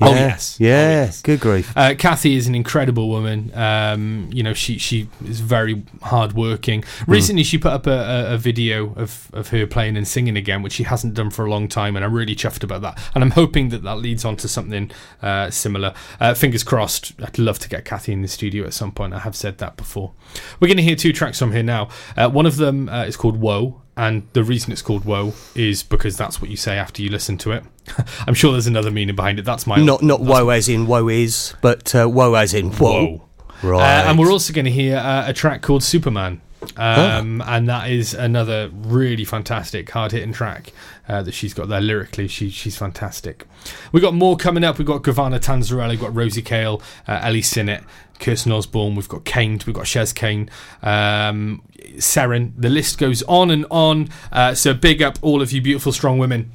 Oh, 0.00 0.10
Yeah. 0.14 0.14
yes. 0.28 0.56
Yeah. 0.58 1.12
Good 1.22 1.40
grief. 1.40 1.72
Uh, 1.76 1.94
Kathy 1.96 2.34
is 2.36 2.46
an 2.46 2.54
incredible 2.54 3.08
woman. 3.08 3.52
Um, 3.54 4.30
you 4.32 4.42
know, 4.42 4.54
she 4.54 4.78
she 4.78 5.08
is 5.24 5.40
very 5.40 5.82
hardworking. 6.02 6.84
Recently, 7.06 7.42
she 7.44 7.58
put 7.58 7.72
up 7.72 7.86
a, 7.86 7.90
a, 8.30 8.34
a 8.34 8.38
video 8.38 8.94
of, 8.94 9.28
of 9.32 9.48
her 9.48 9.66
playing 9.66 9.96
and 9.96 10.06
singing 10.08 10.36
again, 10.36 10.62
which 10.62 10.72
she 10.72 10.84
hasn't 10.84 11.14
done 11.14 11.30
for 11.30 11.44
a 11.44 11.50
long 11.50 11.68
time, 11.68 11.94
and 11.96 12.04
I'm 12.04 12.12
really 12.12 12.34
chuffed 12.34 12.64
about 12.64 12.82
that. 12.82 12.98
And 13.14 13.22
I'm 13.22 13.32
hoping 13.32 13.68
that 13.68 13.82
that 13.82 13.96
leads 13.98 14.24
on 14.24 14.36
to 14.38 14.48
something 14.48 14.90
uh, 15.20 15.50
similar. 15.50 15.94
Uh, 16.20 16.34
fingers 16.34 16.64
crossed. 16.64 17.12
I'd 17.22 17.38
love 17.38 17.58
to 17.60 17.68
get 17.68 17.84
Kathy 17.84 18.12
in 18.12 18.22
the 18.22 18.28
studio 18.28 18.64
at 18.64 18.74
some 18.74 18.92
point. 18.92 19.12
I 19.14 19.18
have 19.20 19.36
said 19.36 19.58
that 19.58 19.76
before. 19.76 20.12
We're 20.58 20.68
going 20.68 20.78
to 20.78 20.82
hear 20.82 20.96
two 20.96 21.12
tracks 21.12 21.38
from 21.38 21.52
here 21.52 21.62
now. 21.62 21.88
Uh, 22.16 22.30
one 22.30 22.46
of 22.46 22.56
them 22.56 22.88
uh, 22.88 23.04
is 23.04 23.16
called 23.16 23.36
"Whoa." 23.36 23.81
And 23.96 24.26
the 24.32 24.42
reason 24.42 24.72
it's 24.72 24.80
called 24.82 25.04
"Whoa" 25.04 25.34
is 25.54 25.82
because 25.82 26.16
that's 26.16 26.40
what 26.40 26.50
you 26.50 26.56
say 26.56 26.78
after 26.78 27.02
you 27.02 27.10
listen 27.10 27.36
to 27.38 27.52
it. 27.52 27.64
I'm 28.26 28.34
sure 28.34 28.52
there's 28.52 28.66
another 28.66 28.90
meaning 28.90 29.14
behind 29.14 29.38
it. 29.38 29.44
That's 29.44 29.66
my 29.66 29.76
Not 29.76 30.02
not 30.02 30.20
woe 30.20 30.48
as 30.48 30.68
in 30.68 30.86
woe 30.86 31.08
is, 31.08 31.54
but 31.60 31.94
uh, 31.94 32.08
woe 32.08 32.34
as 32.34 32.54
in 32.54 32.72
whoa. 32.72 33.28
Right. 33.62 33.80
Uh, 33.80 34.10
and 34.10 34.18
we're 34.18 34.32
also 34.32 34.52
going 34.52 34.64
to 34.64 34.70
hear 34.70 34.96
uh, 34.96 35.28
a 35.28 35.32
track 35.32 35.62
called 35.62 35.82
Superman. 35.82 36.40
Um, 36.76 37.42
And 37.46 37.68
that 37.68 37.90
is 37.90 38.14
another 38.14 38.70
really 38.72 39.24
fantastic, 39.24 39.90
hard 39.90 40.12
hitting 40.12 40.32
track 40.32 40.72
uh, 41.08 41.22
that 41.22 41.32
she's 41.32 41.54
got 41.54 41.68
there 41.68 41.80
lyrically. 41.80 42.28
She, 42.28 42.50
she's 42.50 42.76
fantastic. 42.76 43.46
We've 43.92 44.02
got 44.02 44.14
more 44.14 44.36
coming 44.36 44.64
up. 44.64 44.78
We've 44.78 44.86
got 44.86 45.02
Gravana 45.02 45.38
Tanzarelli, 45.38 45.90
we've 45.90 46.00
got 46.00 46.14
Rosie 46.14 46.42
Cale, 46.42 46.80
uh, 47.06 47.20
Ellie 47.22 47.42
Sinnott, 47.42 47.84
Kirsten 48.18 48.52
Osborne, 48.52 48.94
we've 48.94 49.08
got 49.08 49.24
Kane, 49.24 49.60
we've 49.66 49.74
got 49.74 49.84
Shez 49.84 50.14
Kane, 50.14 50.48
um, 50.82 51.62
Seren. 51.96 52.52
The 52.56 52.70
list 52.70 52.98
goes 52.98 53.22
on 53.24 53.50
and 53.50 53.66
on. 53.70 54.08
Uh, 54.30 54.54
so 54.54 54.74
big 54.74 55.02
up 55.02 55.18
all 55.22 55.42
of 55.42 55.52
you 55.52 55.60
beautiful, 55.60 55.92
strong 55.92 56.18
women. 56.18 56.52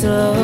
slow 0.00 0.39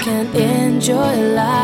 can 0.00 0.26
enjoy 0.34 1.34
life. 1.34 1.59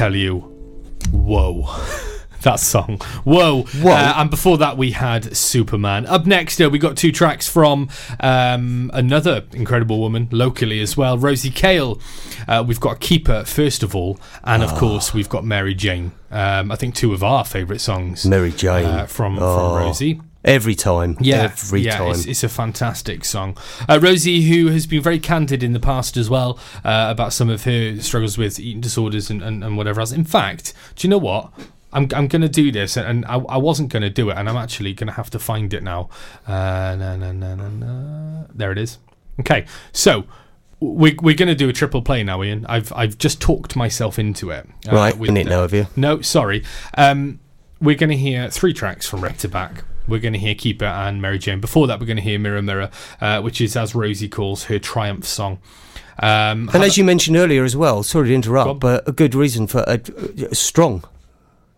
tell 0.00 0.16
you, 0.16 0.38
whoa. 1.12 1.68
that 2.40 2.58
song. 2.58 2.96
Whoa. 3.24 3.64
Whoa. 3.64 3.92
Uh, 3.92 4.14
and 4.16 4.30
before 4.30 4.56
that, 4.56 4.78
we 4.78 4.92
had 4.92 5.36
Superman. 5.36 6.06
Up 6.06 6.24
next, 6.24 6.58
uh, 6.58 6.70
we 6.70 6.78
got 6.78 6.96
two 6.96 7.12
tracks 7.12 7.46
from 7.46 7.90
um, 8.20 8.90
another 8.94 9.44
incredible 9.52 10.00
woman 10.00 10.26
locally 10.30 10.80
as 10.80 10.96
well, 10.96 11.18
Rosie 11.18 11.50
Kale. 11.50 12.00
Uh, 12.48 12.64
we've 12.66 12.80
got 12.80 13.00
Keeper, 13.00 13.44
first 13.44 13.82
of 13.82 13.94
all. 13.94 14.18
And 14.42 14.62
of 14.62 14.72
oh. 14.72 14.76
course, 14.78 15.12
we've 15.12 15.28
got 15.28 15.44
Mary 15.44 15.74
Jane. 15.74 16.12
Um, 16.30 16.72
I 16.72 16.76
think 16.76 16.94
two 16.94 17.12
of 17.12 17.22
our 17.22 17.44
favourite 17.44 17.82
songs. 17.82 18.24
Mary 18.24 18.52
Jane. 18.52 18.86
Uh, 18.86 19.04
from, 19.04 19.38
oh. 19.38 19.54
from 19.54 19.84
Rosie. 19.84 20.22
Every 20.44 20.74
time. 20.74 21.16
Yeah, 21.20 21.42
Every 21.42 21.82
yeah, 21.82 21.98
time. 21.98 22.12
It's, 22.12 22.24
it's 22.24 22.42
a 22.42 22.48
fantastic 22.48 23.24
song. 23.24 23.58
Uh, 23.88 23.98
Rosie, 24.00 24.42
who 24.42 24.68
has 24.68 24.86
been 24.86 25.02
very 25.02 25.18
candid 25.18 25.62
in 25.62 25.74
the 25.74 25.80
past 25.80 26.16
as 26.16 26.30
well 26.30 26.58
uh, 26.84 27.08
about 27.10 27.32
some 27.32 27.50
of 27.50 27.64
her 27.64 28.00
struggles 28.00 28.38
with 28.38 28.58
eating 28.58 28.80
disorders 28.80 29.28
and, 29.28 29.42
and, 29.42 29.62
and 29.62 29.76
whatever 29.76 30.00
else. 30.00 30.12
In 30.12 30.24
fact, 30.24 30.72
do 30.96 31.06
you 31.06 31.10
know 31.10 31.18
what? 31.18 31.52
I'm, 31.92 32.08
I'm 32.14 32.28
going 32.28 32.42
to 32.42 32.48
do 32.48 32.70
this, 32.70 32.96
and, 32.96 33.24
I, 33.26 33.34
I 33.34 33.56
wasn't 33.56 33.90
going 33.90 34.02
to 34.02 34.10
do 34.10 34.30
it, 34.30 34.38
and 34.38 34.48
I'm 34.48 34.56
actually 34.56 34.94
going 34.94 35.08
to 35.08 35.14
have 35.14 35.28
to 35.30 35.38
find 35.38 35.74
it 35.74 35.82
now. 35.82 36.08
Uh, 36.46 36.96
na, 36.96 37.16
na, 37.16 37.32
na, 37.32 37.56
na, 37.56 37.68
na. 37.68 38.44
There 38.54 38.70
it 38.72 38.78
is. 38.78 38.98
Okay, 39.40 39.66
so 39.92 40.24
we, 40.78 41.16
we're 41.20 41.34
going 41.34 41.48
to 41.48 41.54
do 41.54 41.68
a 41.68 41.72
triple 41.72 42.00
play 42.00 42.22
now, 42.22 42.42
Ian. 42.42 42.64
I've 42.66 42.92
I've 42.94 43.18
just 43.18 43.40
talked 43.40 43.74
myself 43.74 44.18
into 44.18 44.50
it. 44.50 44.68
uh, 44.88 44.94
Right, 44.94 45.16
with 45.18 45.30
in 45.30 45.36
it 45.36 45.46
now, 45.48 45.62
have 45.62 45.74
you? 45.74 45.88
No, 45.96 46.20
sorry. 46.20 46.62
Um, 46.96 47.40
we're 47.80 47.96
going 47.96 48.10
to 48.10 48.16
hear 48.16 48.48
three 48.50 48.72
tracks 48.72 49.06
from 49.08 49.20
Rec 49.22 49.38
to 49.38 49.48
Back. 49.48 49.84
We're 50.10 50.18
going 50.20 50.34
to 50.34 50.38
hear 50.38 50.54
Keeper 50.54 50.84
and 50.84 51.22
Mary 51.22 51.38
Jane. 51.38 51.60
Before 51.60 51.86
that, 51.86 52.00
we're 52.00 52.06
going 52.06 52.16
to 52.18 52.22
hear 52.22 52.38
Mirror 52.38 52.62
Mirror, 52.62 52.90
uh, 53.20 53.40
which 53.40 53.60
is, 53.60 53.76
as 53.76 53.94
Rosie 53.94 54.28
calls, 54.28 54.64
her 54.64 54.78
triumph 54.78 55.24
song. 55.24 55.58
Um, 56.18 56.68
And 56.74 56.82
as 56.84 56.98
you 56.98 57.04
mentioned 57.04 57.36
earlier 57.36 57.64
as 57.64 57.74
well, 57.76 58.02
sorry 58.02 58.28
to 58.28 58.34
interrupt, 58.34 58.80
but 58.80 59.08
a 59.08 59.12
good 59.12 59.34
reason 59.34 59.66
for 59.66 59.78
a, 59.86 59.94
uh, 59.94 60.52
strong. 60.52 61.04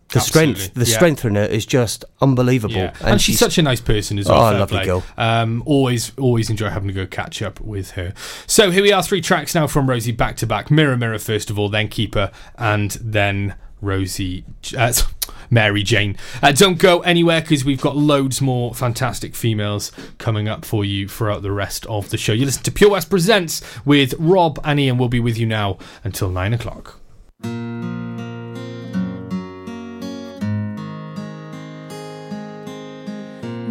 The 0.09 0.19
Absolutely, 0.19 0.55
strength, 0.55 0.73
the 0.75 0.85
yeah. 0.85 0.95
strength 0.95 1.25
in 1.25 1.35
it 1.37 1.51
is 1.51 1.65
just 1.65 2.05
unbelievable. 2.21 2.75
Yeah. 2.75 2.93
And, 3.01 3.19
she's, 3.19 3.39
such 3.39 3.57
a 3.57 3.63
nice 3.63 3.81
person 3.81 4.19
as 4.19 4.29
Oh, 4.29 4.33
well. 4.33 4.47
a 4.47 4.51
fair 4.51 4.59
lovely 4.59 4.77
play. 4.79 4.85
girl. 4.85 5.03
Um, 5.17 5.63
always, 5.65 6.11
always 6.19 6.51
enjoy 6.51 6.69
having 6.69 6.87
to 6.89 6.93
go 6.93 7.07
catch 7.07 7.41
up 7.41 7.59
with 7.61 7.91
her. 7.91 8.13
So 8.45 8.69
here 8.69 8.83
we 8.83 8.91
are, 8.91 9.01
three 9.01 9.21
tracks 9.21 9.55
now 9.55 9.65
from 9.65 9.89
Rosie 9.89 10.11
back 10.11 10.35
to 10.37 10.45
back. 10.45 10.69
Mirror, 10.69 10.97
Mirror, 10.97 11.17
first 11.19 11.49
of 11.49 11.57
all, 11.57 11.67
then 11.69 11.87
Keeper, 11.87 12.29
and 12.59 12.91
then 13.01 13.55
Rosie, 13.83 14.45
uh, 14.77 14.93
Mary 15.49 15.83
Jane. 15.83 16.17
Uh, 16.41 16.51
don't 16.51 16.79
go 16.79 17.01
anywhere 17.01 17.41
because 17.41 17.63
we've 17.63 17.81
got 17.81 17.95
loads 17.95 18.41
more 18.41 18.73
fantastic 18.73 19.35
females 19.35 19.91
coming 20.17 20.47
up 20.47 20.65
for 20.65 20.83
you 20.83 21.07
throughout 21.07 21.41
the 21.41 21.51
rest 21.51 21.85
of 21.87 22.09
the 22.09 22.17
show. 22.17 22.33
You 22.33 22.45
listen 22.45 22.63
to 22.63 22.71
Pure 22.71 22.91
West 22.91 23.09
Presents 23.09 23.61
with 23.85 24.13
Rob 24.17 24.59
and 24.63 24.79
Ian. 24.79 24.97
We'll 24.97 25.09
be 25.09 25.19
with 25.19 25.37
you 25.37 25.45
now 25.45 25.77
until 26.03 26.29
nine 26.29 26.53
o'clock. 26.53 26.99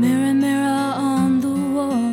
Mirror, 0.02 0.34
mirror 0.34 0.94
on 0.96 1.40
the 1.40 1.48
wall, 1.48 2.12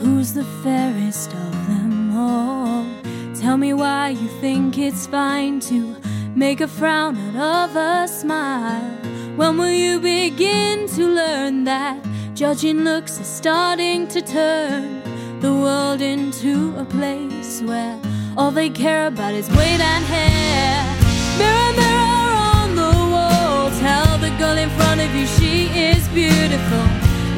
who's 0.00 0.32
the 0.32 0.44
fairest 0.62 1.32
of 1.32 1.66
them 1.66 2.16
all? 2.16 2.86
Tell 3.34 3.56
me 3.56 3.72
why 3.72 4.10
you 4.10 4.28
think 4.40 4.78
it's 4.78 5.06
fine 5.06 5.60
to 5.60 5.96
make 6.34 6.60
a 6.60 6.68
frown 6.68 7.16
out 7.36 7.70
of 7.70 7.76
a 7.76 8.08
smile. 8.08 8.90
When 9.36 9.56
will 9.58 9.70
you 9.70 10.00
begin 10.00 10.86
to 10.88 11.06
learn 11.06 11.64
that 11.64 12.04
judging 12.34 12.84
looks 12.84 13.18
is 13.18 13.26
starting 13.26 14.06
to 14.08 14.20
turn 14.20 15.02
the 15.40 15.52
world 15.52 16.00
into 16.00 16.74
a 16.76 16.84
place 16.84 17.62
where 17.62 17.98
all 18.36 18.50
they 18.50 18.70
care 18.70 19.06
about 19.06 19.34
is 19.34 19.48
weight 19.50 19.80
and 19.80 20.04
hair? 20.04 20.84
Mirror, 21.38 21.72
mirror 21.80 22.34
on 22.54 22.76
the 22.76 22.94
wall, 23.12 23.70
tell 23.80 24.18
the 24.18 24.30
girl 24.38 24.56
in 24.56 24.70
front 24.70 25.00
of 25.00 25.14
you 25.14 25.26
she 25.26 25.66
is 25.78 26.06
beautiful. 26.08 26.84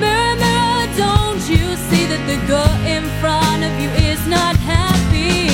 Mirror, 0.00 0.36
mirror, 0.36 0.86
don't 0.96 1.42
you 1.48 1.64
see 1.88 2.04
that 2.06 2.24
the 2.26 2.38
girl 2.46 2.74
in 2.86 3.04
front 3.20 3.64
of 3.64 3.72
you 3.80 3.88
is 4.10 4.26
not 4.26 4.56
happy? 4.56 5.51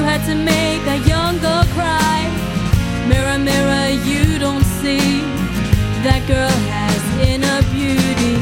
You 0.00 0.06
had 0.06 0.24
to 0.24 0.34
make 0.34 0.82
that 0.88 1.06
young 1.06 1.36
girl 1.44 1.64
cry. 1.76 2.20
Mirror, 3.06 3.38
mirror, 3.38 3.88
you 4.08 4.38
don't 4.38 4.64
see 4.80 5.20
that 6.04 6.22
girl 6.26 6.56
has 6.72 7.02
inner 7.30 7.60
beauty. 7.74 8.36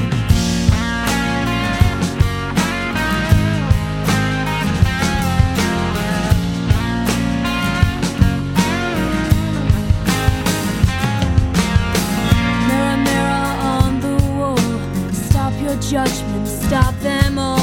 Mirror, 12.68 12.98
mirror 13.08 13.46
on 13.74 14.00
the 14.06 14.16
wall, 14.36 15.10
stop 15.12 15.52
your 15.60 15.76
judgment, 15.80 16.46
stop 16.46 16.94
them 17.00 17.38
all. 17.40 17.57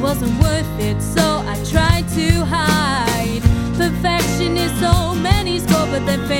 Wasn't 0.00 0.32
worth 0.42 0.80
it, 0.80 1.00
so 1.02 1.42
I 1.46 1.62
tried 1.70 2.08
to 2.10 2.44
hide. 2.44 3.42
Perfection 3.76 4.56
is 4.56 4.72
so 4.80 5.14
many 5.14 5.60
goal, 5.60 5.86
but 5.90 6.06
their 6.06 6.18
failing 6.26 6.39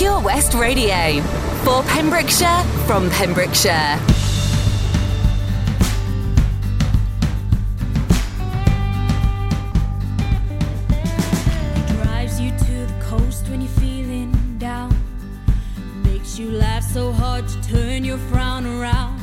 Pure 0.00 0.22
West 0.22 0.54
Radio 0.54 1.20
for 1.62 1.82
Pembrokeshire 1.82 2.64
from 2.86 3.10
Pembrokeshire. 3.10 4.00
Drives 11.86 12.40
you 12.40 12.50
to 12.50 12.86
the 12.86 12.98
coast 13.02 13.46
when 13.50 13.60
you're 13.60 13.68
feeling 13.72 14.32
down. 14.56 14.96
Makes 16.02 16.38
you 16.38 16.50
laugh 16.50 16.82
so 16.82 17.12
hard 17.12 17.46
to 17.48 17.60
turn 17.68 18.02
your 18.02 18.16
frown 18.16 18.64
around. 18.64 19.20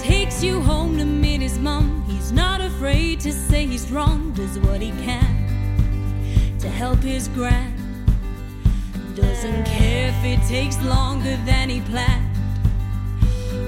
Takes 0.00 0.42
you 0.42 0.60
home 0.60 0.98
to 0.98 1.04
meet 1.04 1.40
his 1.40 1.56
mum. 1.60 2.04
He's 2.08 2.32
not 2.32 2.60
afraid 2.60 3.20
to 3.20 3.32
say 3.32 3.64
he's 3.64 3.92
wrong. 3.92 4.32
Does 4.32 4.58
what 4.58 4.80
he 4.80 4.90
can 5.04 6.56
to 6.58 6.68
help 6.68 6.98
his 6.98 7.28
grand. 7.28 7.75
Doesn't 9.16 9.64
care 9.64 10.10
if 10.10 10.24
it 10.24 10.46
takes 10.46 10.78
longer 10.82 11.38
than 11.46 11.70
he 11.70 11.80
planned. 11.80 12.36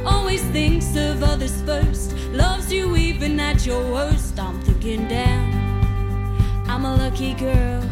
Always 0.07 0.43
thinks 0.51 0.95
of 0.95 1.23
others 1.23 1.63
first. 1.63 2.13
Loves 2.33 2.71
you 2.71 2.97
even 2.97 3.41
at 3.41 3.65
your 3.65 3.83
worst. 3.91 4.39
I'm 4.39 4.61
thinking, 4.61 5.09
damn. 5.09 5.49
I'm 6.69 6.85
a 6.85 6.97
lucky 6.97 7.33
girl. 7.33 7.83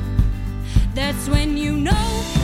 That's 0.94 1.30
when 1.30 1.56
you 1.56 1.72
know 1.78 2.35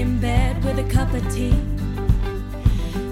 in 0.00 0.18
bed 0.18 0.64
with 0.64 0.78
a 0.78 0.84
cup 0.84 1.12
of 1.12 1.22
tea. 1.30 1.50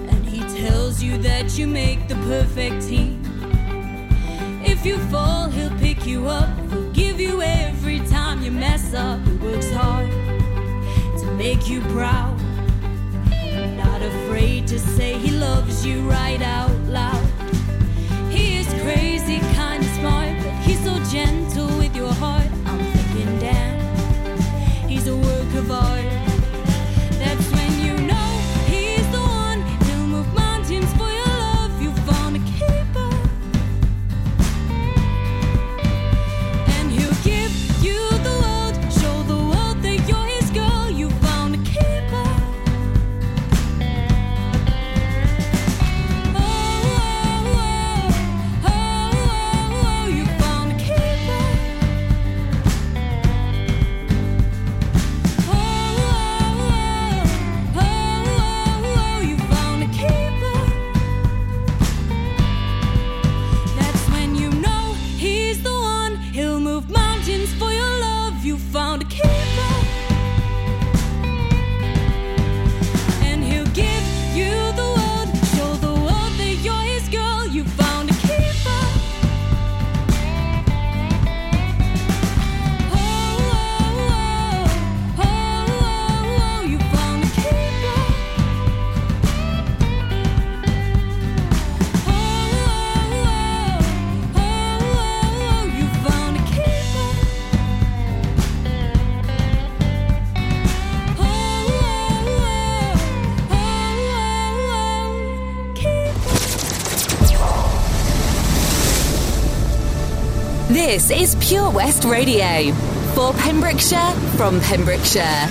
And 0.09 0.25
he 0.25 0.39
tells 0.59 1.03
you 1.03 1.17
that 1.19 1.55
you 1.55 1.67
make 1.67 2.07
the 2.07 2.15
perfect 2.15 2.87
team. 2.87 3.21
If 4.65 4.83
you 4.85 4.97
fall, 5.11 5.49
he'll 5.49 5.77
pick 5.77 6.07
you 6.07 6.27
up, 6.27 6.49
forgive 6.69 7.19
you 7.19 7.43
every 7.43 7.99
time 8.07 8.41
you 8.41 8.51
mess 8.51 8.95
up. 8.95 9.23
He 9.23 9.33
works 9.35 9.69
hard 9.71 10.09
to 11.19 11.31
make 11.37 11.69
you 11.69 11.81
proud. 11.97 12.35
Not 13.77 14.01
afraid 14.01 14.65
to 14.67 14.79
say 14.79 15.13
he 15.13 15.31
loves 15.31 15.85
you 15.85 16.01
right 16.09 16.41
out 16.41 16.75
loud. 16.87 17.25
He 18.31 18.57
is 18.57 18.67
crazy, 18.81 19.39
kind 19.53 19.83
of 19.83 19.89
smart, 19.91 20.35
but 20.43 20.53
he's 20.65 20.83
so 20.83 20.97
gentle 21.11 21.67
with 21.77 21.95
your 21.95 22.13
heart. 22.13 22.49
I'm 22.65 22.79
thinking, 22.93 23.39
damn, 23.39 24.87
he's 24.87 25.07
a 25.07 25.15
work 25.15 25.53
of 25.53 25.71
art. 25.71 26.08
This 110.89 111.11
is 111.11 111.35
Pure 111.35 111.69
West 111.69 112.03
Radio 112.03 112.73
for 113.13 113.31
Pembrokeshire 113.33 114.11
from 114.35 114.59
Pembrokeshire. 114.59 115.45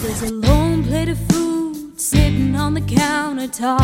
There's 0.00 0.22
a 0.22 0.32
lone 0.32 0.84
plate 0.84 1.08
of 1.08 1.18
food 1.28 2.00
sitting 2.00 2.54
on 2.54 2.74
the 2.74 2.80
countertop. 2.82 3.80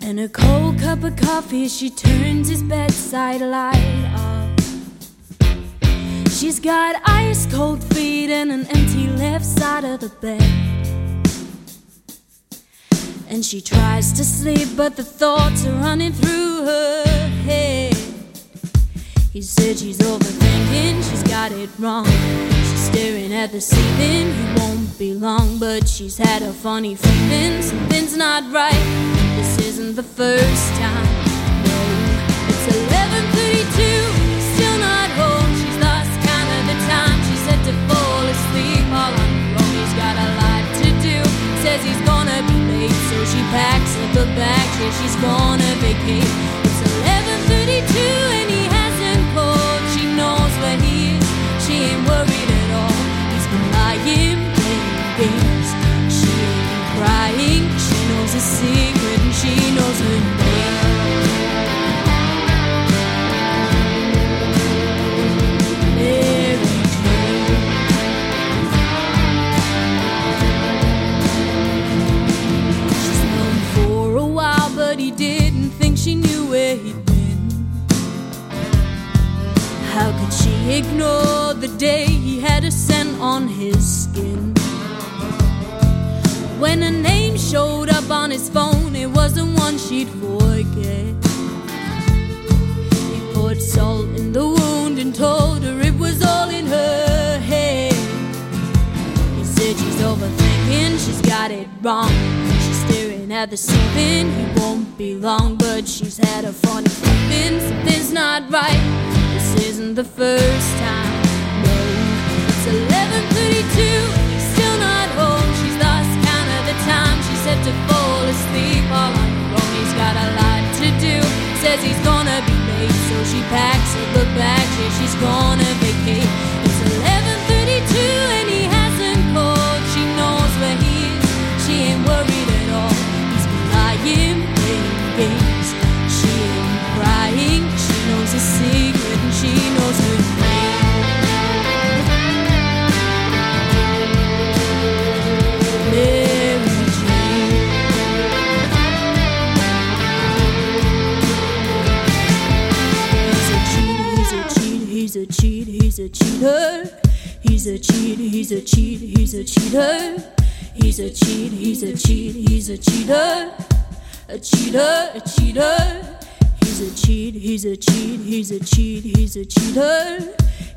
And 0.00 0.20
a 0.20 0.28
cold 0.28 0.78
cup 0.78 1.02
of 1.02 1.16
coffee, 1.16 1.66
she 1.66 1.90
turns 1.90 2.48
his 2.50 2.62
bedside 2.62 3.40
light 3.40 4.08
off. 4.14 4.60
She's 6.30 6.60
got 6.60 7.02
ice 7.04 7.52
cold 7.52 7.82
feet 7.82 8.30
and 8.30 8.52
an 8.52 8.68
empty 8.68 9.08
left 9.08 9.44
side 9.44 9.82
of 9.82 9.98
the 9.98 10.10
bed. 10.20 10.40
And 13.28 13.44
she 13.44 13.60
tries 13.60 14.12
to 14.12 14.24
sleep, 14.24 14.68
but 14.76 14.94
the 14.94 15.02
thoughts 15.02 15.66
are 15.66 15.72
running 15.80 16.12
through 16.12 16.64
her. 16.66 17.33
He 19.34 19.42
said 19.42 19.76
she's 19.80 19.98
overthinking, 19.98 21.10
she's 21.10 21.24
got 21.24 21.50
it 21.50 21.68
wrong. 21.80 22.06
She's 22.06 22.84
staring 22.86 23.34
at 23.34 23.50
the 23.50 23.60
ceiling, 23.60 24.32
he 24.32 24.60
won't 24.60 24.96
be 24.96 25.12
long, 25.12 25.58
but 25.58 25.88
she's 25.88 26.16
had 26.16 26.42
a 26.42 26.52
funny 26.52 26.94
feeling 26.94 27.60
something's 27.60 28.16
not 28.16 28.44
right. 28.52 28.84
This 29.34 29.58
isn't 29.58 29.96
the 29.96 30.04
first 30.04 30.66
time. 30.78 31.08
No, 31.66 31.78
it's 32.46 32.66
11:32, 32.78 33.74
still 34.54 34.78
not 34.78 35.10
home. 35.18 35.50
She's 35.58 35.78
lost 35.82 36.14
count 36.22 36.48
of 36.54 36.62
the 36.70 36.78
time 36.86 37.18
she 37.26 37.36
said 37.42 37.58
to 37.66 37.74
fall 37.90 38.22
asleep 38.34 38.86
all 38.94 39.14
on 39.18 39.30
her 39.34 39.58
own. 39.58 39.72
He's 39.82 39.94
got 39.98 40.14
a 40.14 40.28
lot 40.38 40.62
to 40.78 40.88
do. 41.02 41.18
Says 41.66 41.82
he's 41.82 42.02
gonna 42.06 42.38
be 42.46 42.58
late, 42.70 42.98
so 43.10 43.18
she 43.26 43.42
packs 43.50 43.98
up 43.98 44.14
her 44.14 44.30
bag. 44.38 44.66
Yeah, 44.78 44.94
she's 45.02 45.16
gonna 45.18 45.74
vacate. 45.82 46.63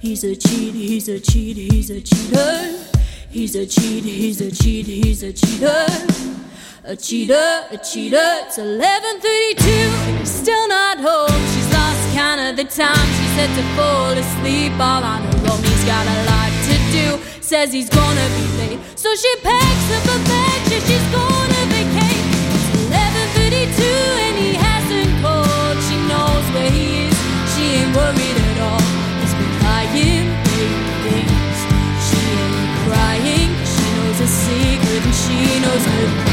He's 0.08 0.24
a 0.24 0.32
a 0.32 0.36
cheat, 0.36 0.74
he's 0.74 1.10
a 1.10 1.20
cheat, 1.20 1.58
he's 1.58 1.90
a 1.90 2.00
cheater. 2.00 2.80
He's 3.30 3.56
a 3.56 3.66
cheat, 3.66 4.06
he's 4.06 4.40
a 4.40 4.50
cheat, 4.52 4.86
he's 4.86 5.22
a 5.22 5.34
cheater. 5.34 5.86
A 6.86 6.96
cheater, 6.96 7.66
a 7.70 7.78
cheater. 7.78 8.30
It's 8.44 8.58
11:32 8.58 10.18
and 10.18 10.28
still 10.28 10.68
not 10.70 10.98
home. 11.00 11.42
She's 11.52 11.70
lost 11.74 12.02
count 12.14 12.40
of 12.40 12.56
the 12.56 12.64
time 12.64 13.08
she 13.18 13.28
said 13.36 13.52
to 13.58 13.64
fall 13.76 14.14
asleep 14.24 14.72
all 14.80 15.04
on 15.04 15.22
her 15.28 15.52
own. 15.52 15.62
He's 15.72 15.84
got 15.84 16.06
a 16.16 16.20
lot 16.32 16.52
to 16.70 16.76
do. 16.98 17.06
Says 17.42 17.74
he's 17.74 17.90
gonna 17.90 18.28
be 18.38 18.46
late, 18.62 18.80
so 18.96 19.14
she 19.14 19.32
packs 19.44 19.88
up 19.96 20.04
her 20.12 20.22
bag. 20.32 20.60
She's 20.88 21.08
gonna 21.12 21.47
she 35.80 35.90
knows 35.90 36.27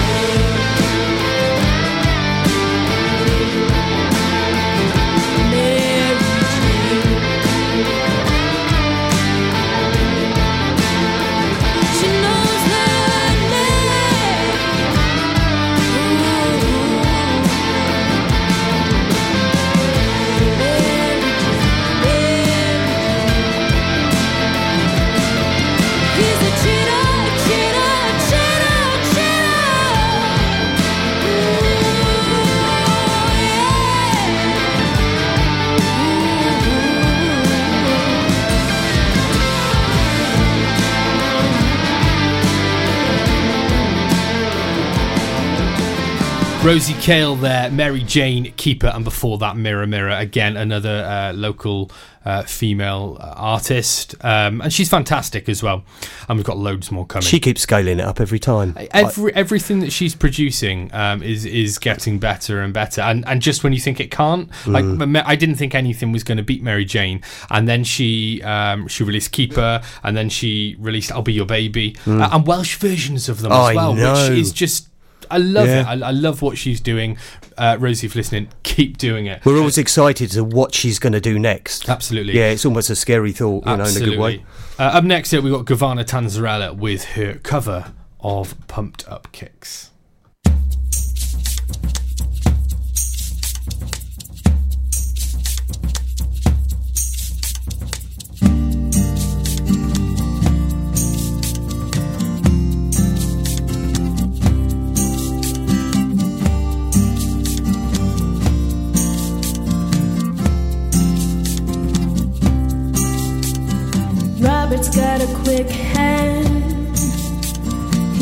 Rosie 46.64 46.94
Cale 46.94 47.36
there, 47.36 47.70
Mary 47.70 48.02
Jane 48.02 48.50
Keeper, 48.56 48.86
and 48.86 49.04
before 49.04 49.36
that, 49.36 49.54
Mirror 49.54 49.86
Mirror. 49.86 50.12
Again, 50.12 50.56
another 50.56 51.04
uh, 51.04 51.32
local 51.34 51.90
uh, 52.24 52.42
female 52.44 53.18
uh, 53.20 53.34
artist, 53.36 54.14
um, 54.24 54.62
and 54.62 54.72
she's 54.72 54.88
fantastic 54.88 55.46
as 55.50 55.62
well. 55.62 55.84
And 56.26 56.38
we've 56.38 56.46
got 56.46 56.56
loads 56.56 56.90
more 56.90 57.04
coming. 57.04 57.26
She 57.26 57.38
keeps 57.38 57.60
scaling 57.60 57.98
it 57.98 58.04
up 58.06 58.18
every 58.18 58.38
time. 58.38 58.74
Every 58.92 59.34
everything 59.34 59.80
that 59.80 59.92
she's 59.92 60.14
producing 60.14 60.88
um, 60.94 61.22
is 61.22 61.44
is 61.44 61.78
getting 61.78 62.18
better 62.18 62.62
and 62.62 62.72
better, 62.72 63.02
and 63.02 63.28
and 63.28 63.42
just 63.42 63.62
when 63.62 63.74
you 63.74 63.80
think 63.80 64.00
it 64.00 64.10
can't, 64.10 64.48
like 64.66 64.84
Mm. 64.86 65.22
I 65.26 65.36
didn't 65.36 65.56
think 65.56 65.74
anything 65.74 66.12
was 66.12 66.24
going 66.24 66.38
to 66.38 66.42
beat 66.42 66.62
Mary 66.62 66.86
Jane, 66.86 67.20
and 67.50 67.68
then 67.68 67.84
she 67.84 68.42
um, 68.42 68.88
she 68.88 69.04
released 69.04 69.32
Keeper, 69.32 69.82
and 70.02 70.16
then 70.16 70.30
she 70.30 70.76
released 70.78 71.12
I'll 71.12 71.20
Be 71.20 71.34
Your 71.34 71.44
Baby, 71.46 71.92
Mm. 72.06 72.22
uh, 72.22 72.30
and 72.32 72.46
Welsh 72.46 72.76
versions 72.76 73.28
of 73.28 73.42
them 73.42 73.52
I 73.52 73.70
as 73.70 73.76
well, 73.76 73.92
know. 73.94 74.12
which 74.30 74.38
is 74.38 74.50
just. 74.50 74.88
I 75.30 75.38
love 75.38 75.66
Yeah. 75.66 75.80
it. 75.92 76.02
I, 76.02 76.08
I 76.08 76.10
love 76.10 76.42
what 76.42 76.58
she's 76.58 76.80
doing. 76.80 77.16
Uh, 77.56 77.76
Rosie, 77.78 78.06
if 78.06 78.14
listening, 78.14 78.48
keep 78.62 78.98
doing 78.98 79.26
it. 79.26 79.44
We're 79.44 79.58
always 79.58 79.78
excited 79.78 80.30
to 80.32 80.42
what 80.44 80.74
she's 80.74 80.98
going 80.98 81.12
to 81.12 81.20
do 81.20 81.38
next. 81.38 81.88
Absolutely. 81.88 82.34
Yeah, 82.36 82.50
it's 82.50 82.64
almost 82.64 82.90
a 82.90 82.96
scary 82.96 83.32
thought, 83.32 83.66
you 83.66 83.76
know, 83.76 83.84
in 83.84 83.96
a 83.96 84.00
good 84.00 84.18
way. 84.18 84.44
Uh, 84.78 84.82
up 84.82 85.04
next, 85.04 85.30
here 85.30 85.40
we've 85.40 85.52
got 85.52 85.64
Gavana 85.66 86.04
Tanzarella 86.04 86.76
with 86.76 87.04
her 87.12 87.34
cover 87.34 87.92
of 88.20 88.54
Pumped 88.66 89.06
Up 89.08 89.30
Kicks. 89.32 89.90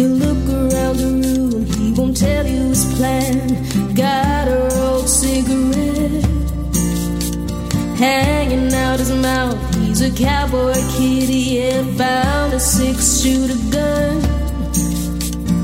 He'll 0.03 0.11
look 0.11 0.49
around 0.49 0.97
the 0.97 1.11
room, 1.23 1.65
he 1.65 1.93
won't 1.93 2.17
tell 2.17 2.45
you 2.45 2.71
his 2.71 2.93
plan. 2.97 3.95
Got 3.95 4.49
a 4.49 4.63
old 4.83 5.09
cigarette 5.09 6.25
hanging 7.97 8.75
out 8.75 8.99
his 8.99 9.13
mouth. 9.13 9.57
He's 9.77 10.01
a 10.01 10.11
cowboy 10.11 10.75
he 10.99 11.59
had 11.59 11.87
found 11.97 12.53
a 12.53 12.59
six 12.59 13.23
shooter 13.23 13.55
gun 13.71 14.17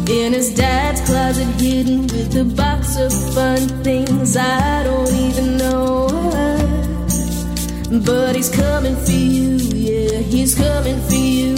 in 0.08 0.32
his 0.34 0.54
dad's 0.54 1.00
closet, 1.00 1.48
hidden 1.60 2.02
with 2.02 2.36
a 2.36 2.44
box 2.44 2.96
of 2.96 3.12
fun 3.34 3.82
things 3.82 4.36
I 4.36 4.84
don't 4.84 5.12
even 5.16 5.56
know. 5.56 6.06
what. 6.30 8.04
But 8.06 8.36
he's 8.36 8.50
coming 8.50 8.94
for 8.94 9.10
you, 9.10 9.56
yeah, 9.74 10.18
he's 10.20 10.54
coming 10.54 11.00
for 11.08 11.14
you. 11.14 11.56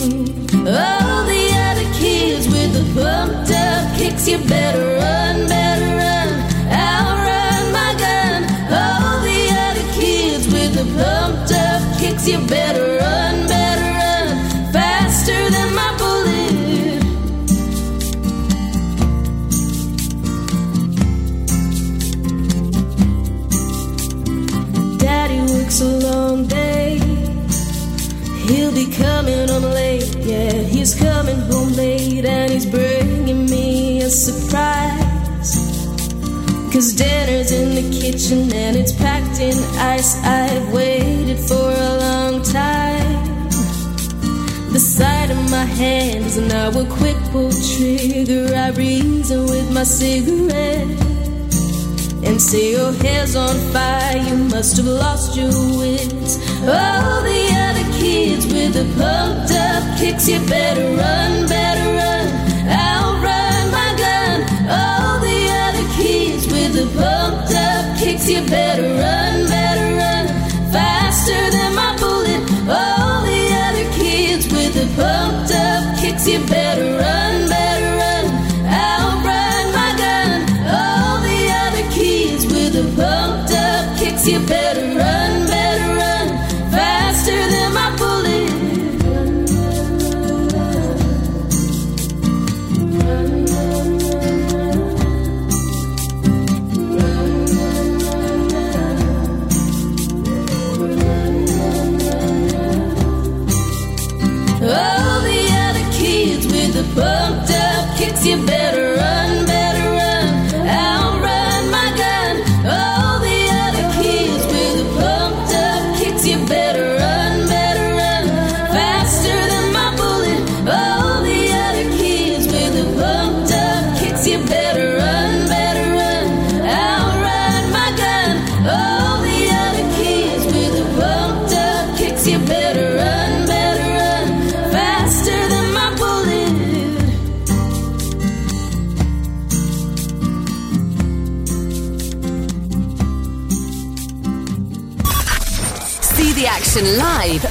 All 0.67 1.25
the 1.27 1.50
pumped 2.95 3.51
up 3.51 3.97
kicks, 3.97 4.29
you 4.29 4.39
better 4.39 4.85
run, 4.99 5.47
better 5.47 5.91
run, 6.03 6.29
outrun 6.71 7.73
my 7.73 7.95
gun. 7.99 8.43
All 8.73 9.21
the 9.23 9.43
other 9.65 9.87
kids 10.01 10.47
with 10.53 10.75
the 10.75 10.87
pumped 10.99 11.53
up 11.53 12.01
kicks, 12.01 12.27
you 12.27 12.39
better 12.47 12.99
run, 12.99 13.47
better 13.47 13.91
run, 14.01 14.73
faster 14.73 15.51
than 15.51 15.75
my 15.75 15.91
bullet. 15.99 16.51
Daddy 24.99 25.41
works 25.53 25.81
a 25.81 25.99
long 25.99 26.47
day. 26.47 26.99
He'll 28.47 28.73
be 28.73 28.91
coming 28.91 29.49
home 29.49 29.63
late. 29.63 30.20
Yeah, 30.41 30.63
he's 30.63 30.95
coming 30.95 31.39
home 31.53 31.73
late 31.75 32.25
and 32.25 32.51
he's 32.51 32.65
bringing 32.65 33.45
me 33.45 34.01
a 34.01 34.09
surprise. 34.09 35.53
Cause 36.73 36.95
dinner's 36.95 37.53
in 37.53 37.75
the 37.75 37.87
kitchen 38.01 38.51
and 38.51 38.75
it's 38.75 38.93
packed 38.93 39.39
in 39.39 39.59
ice. 39.77 40.17
I've 40.25 40.73
waited 40.73 41.39
for 41.39 41.71
a 41.89 41.93
long 42.07 42.43
time. 42.43 43.49
The 44.73 44.81
sight 44.81 45.31
of 45.31 45.51
my 45.51 45.67
hands 45.83 46.39
and 46.39 46.49
now 46.49 46.71
a 46.71 46.87
quick 46.87 47.19
pull 47.33 47.53
trigger. 47.75 48.55
I 48.55 48.71
reason 48.71 49.43
with 49.45 49.71
my 49.75 49.85
cigarette 49.85 50.89
and 52.25 52.41
say 52.41 52.73
your 52.73 52.93
hair's 52.95 53.37
on 53.37 53.57
fire. 53.75 54.17
You 54.17 54.37
must 54.45 54.79
have 54.79 54.87
lost 54.87 55.37
your 55.37 55.53
wits. 55.79 56.39
All 56.63 57.23
the 57.29 57.43
other 57.67 57.99
kids 57.99 58.50
with 58.61 58.75
the 58.75 58.85
pumped 59.01 59.53
up 59.53 59.99
kicks, 59.99 60.29
you 60.29 60.39
better 60.47 60.85
run, 60.95 61.49
better 61.49 61.89
run, 62.01 62.27
outrun 62.69 63.65
my 63.73 63.91
gun. 64.05 64.39
All 64.69 65.19
the 65.19 65.39
other 65.65 65.87
kids 65.97 66.47
with 66.47 66.73
the 66.75 66.87
pumped 66.99 67.55
up 67.55 67.99
kicks, 67.99 68.29
you 68.29 68.43
better 68.47 68.83
run, 68.83 69.49
better 69.49 69.89
run, 70.03 70.27
faster 70.71 71.43
than 71.57 71.75
my 71.75 71.97
bullet. 71.97 72.43
All 72.69 73.23
the 73.25 73.43
other 73.65 73.87
kids 73.99 74.47
with 74.53 74.75
the 74.75 74.87
pumped 75.01 75.53
up 75.53 75.99
kicks, 75.99 76.29
you 76.29 76.41
better 76.41 76.60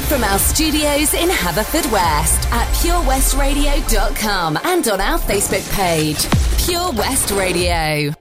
from 0.09 0.23
our 0.23 0.39
studios 0.39 1.13
in 1.13 1.29
Haverfordwest 1.29 2.51
at 2.51 2.67
purewestradio.com 2.77 4.57
and 4.63 4.87
on 4.87 4.99
our 4.99 5.19
Facebook 5.19 5.71
page. 5.75 6.27
Pure 6.65 6.93
West 6.93 7.29
Radio. 7.29 8.11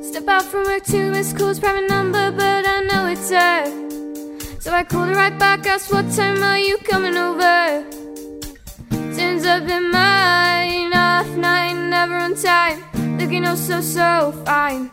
Step 0.00 0.28
out 0.28 0.44
from 0.44 0.62
work 0.62 0.84
to 0.84 1.10
Miss 1.10 1.32
Cool's 1.32 1.58
private 1.58 1.88
number, 1.88 2.30
but 2.30 2.64
I 2.64 2.82
know 2.82 3.06
it's 3.08 3.30
her. 3.30 3.85
So 4.66 4.72
I 4.72 4.82
called 4.82 5.10
her 5.10 5.14
right 5.14 5.38
back, 5.38 5.64
asked 5.64 5.92
what 5.92 6.10
time 6.10 6.42
are 6.42 6.58
you 6.58 6.76
coming 6.78 7.16
over? 7.16 7.86
Turns 9.16 9.46
up 9.46 9.62
in 9.62 9.92
mine, 9.92 10.92
off 10.92 11.28
night, 11.36 11.74
never 11.74 12.16
on 12.16 12.34
time, 12.34 12.82
looking 13.16 13.46
oh 13.46 13.54
so 13.54 13.80
so 13.80 14.32
fine. 14.44 14.90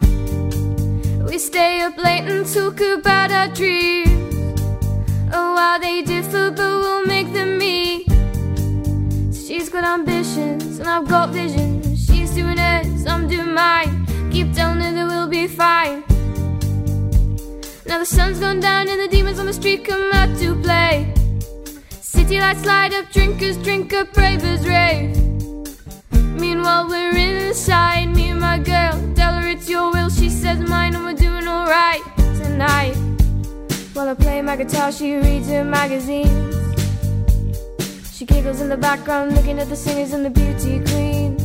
We 1.25 1.39
stay 1.39 1.81
up 1.81 1.97
late 1.97 2.29
and 2.29 2.45
talk 2.45 2.81
about 2.81 3.31
our 3.31 3.47
dreams. 3.47 4.61
Oh, 5.33 5.55
how 5.57 5.79
they 5.79 6.03
differ, 6.03 6.51
but 6.51 6.69
we'll 6.81 7.07
make 7.07 7.33
them 7.33 7.57
meet. 7.57 8.05
She's 9.33 9.69
got 9.69 9.83
ambitions 9.85 10.77
and 10.77 10.87
I've 10.87 11.07
got 11.07 11.31
visions. 11.31 12.05
She's 12.05 12.29
doing 12.35 12.57
hers, 12.57 13.07
I'm 13.07 13.27
doing 13.27 13.55
mine. 13.55 14.05
Keep 14.31 14.53
telling 14.53 14.81
her 14.81 14.93
that 14.93 15.07
we'll 15.07 15.29
be 15.29 15.47
fine. 15.47 16.12
Now 17.85 17.99
the 17.99 18.05
sun's 18.05 18.39
gone 18.39 18.59
down 18.59 18.87
and 18.87 18.99
the 18.99 19.07
demons 19.07 19.39
on 19.39 19.45
the 19.45 19.53
street 19.53 19.85
come 19.85 20.11
out 20.13 20.37
to 20.39 20.55
play. 20.61 21.13
City 21.89 22.39
lights 22.39 22.65
light 22.65 22.93
up, 22.93 23.11
drinkers 23.11 23.57
drink 23.57 23.91
up, 23.93 24.15
ravers 24.15 24.65
rave. 24.65 25.17
Meanwhile, 26.11 26.87
we're 26.87 27.15
inside, 27.17 28.05
me 28.15 28.29
and 28.29 28.39
my 28.39 28.57
girl. 28.57 28.93
Tell 29.15 29.33
her 29.33 29.47
it's 29.49 29.69
your 29.69 29.91
will, 29.91 30.09
she 30.09 30.29
says 30.29 30.59
mine, 30.59 30.95
and 30.95 31.03
we're 31.03 31.13
doing 31.13 31.47
alright 31.47 32.01
tonight. 32.41 32.95
While 33.93 34.09
I 34.09 34.13
play 34.13 34.41
my 34.41 34.55
guitar, 34.55 34.91
she 34.91 35.15
reads 35.15 35.49
her 35.49 35.63
magazines. 35.65 36.55
She 38.13 38.25
giggles 38.25 38.61
in 38.61 38.69
the 38.69 38.77
background, 38.77 39.35
looking 39.35 39.59
at 39.59 39.67
the 39.67 39.75
singers 39.75 40.13
and 40.13 40.25
the 40.25 40.29
beauty 40.29 40.79
queens. 40.91 41.41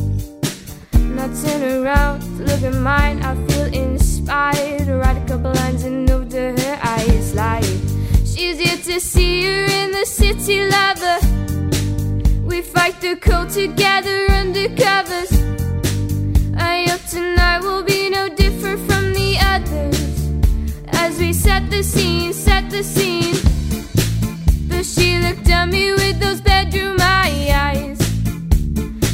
And 0.93 1.19
I 1.19 1.27
turn 1.43 1.83
around 1.83 2.21
to 2.21 2.43
look 2.43 2.63
at 2.63 2.75
mine, 2.75 3.21
I 3.23 3.35
feel 3.47 3.65
inspired. 3.65 3.88
To 4.29 4.95
Write 5.01 5.17
a 5.17 5.25
couple 5.25 5.51
lines 5.53 5.83
and 5.83 6.07
to 6.07 6.53
her 6.53 6.79
eyes 6.83 7.33
like 7.33 7.63
she's 8.23 8.59
here 8.59 8.77
to 8.77 8.99
see 8.99 9.43
her 9.43 9.65
in 9.65 9.91
the 9.91 10.05
city 10.05 10.67
lover. 10.69 11.17
We 12.45 12.61
fight 12.61 13.01
the 13.01 13.15
cold 13.15 13.49
together 13.49 14.29
under 14.29 14.67
covers. 14.75 15.31
I 16.55 16.85
hope 16.89 17.03
tonight 17.09 17.61
will 17.61 17.81
be 17.81 18.09
no 18.09 18.29
different 18.29 18.79
from 18.87 19.13
the 19.13 19.37
others 19.41 19.97
as 20.89 21.17
we 21.17 21.33
set 21.33 21.71
the 21.71 21.81
scene, 21.81 22.31
set 22.31 22.69
the 22.69 22.83
scene. 22.83 23.35
But 24.69 24.85
she 24.85 25.17
looked 25.17 25.49
at 25.49 25.69
me 25.69 25.91
with 25.93 26.19
those 26.19 26.41
bedroom 26.41 26.97
eyes. 27.01 27.99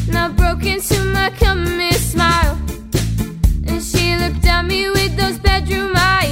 Now 0.09 0.28
broke 0.28 0.66
into 0.66 0.99
my 1.05 1.30
coming 1.39 1.93
smile. 1.93 2.59
Looked 4.26 4.47
at 4.47 4.65
me 4.65 4.89
with 4.89 5.15
those 5.15 5.38
bedroom 5.38 5.93
eyes. 5.95 6.24